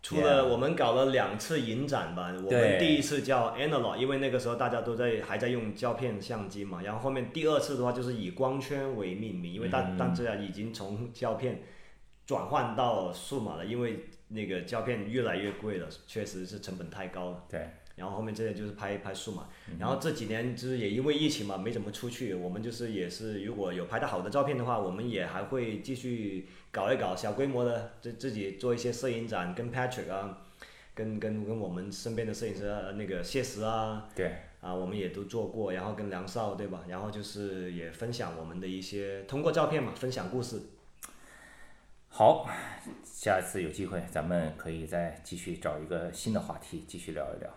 [0.00, 11.60] 出了我们搞了两次影展吧，我们第一次叫 Analog，因为那个时候大家都在还在用胶片相机嘛，然后后面第二次的话就是以光圈为命名，因为大嗯大家已经从胶片
[12.24, 17.42] 转换到数码了，因为那个胶片越来越贵了，确实是成本太高了。
[17.50, 30.38] 对，然后后面这些就是拍拍数码，嗯然后这几年就是也因为疫情嘛，没怎么出去，我们就是也是如果有拍到好的照片的话，我们也还会继续搞一搞小规模的，自自己做一些摄影展，跟 Patrick 啊，
[30.94, 36.84] 跟跟跟我们身边的摄影师啊那个谢石啊，对，啊我们也都做过，然后跟梁少对吧？
[36.88, 40.60] 然后就是也分享我们的一些通过照片嘛，分享故事。
[42.08, 42.48] 好，
[43.02, 47.50] 下次有机会咱们可以再继续找一个新的话题继续聊一聊，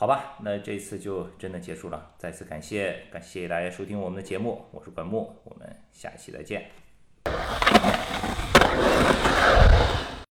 [0.00, 2.12] 好吧那这次就真的结束了。
[2.16, 6.70] 再次感谢感谢大家收听我们的节目我是本木我们下期再见。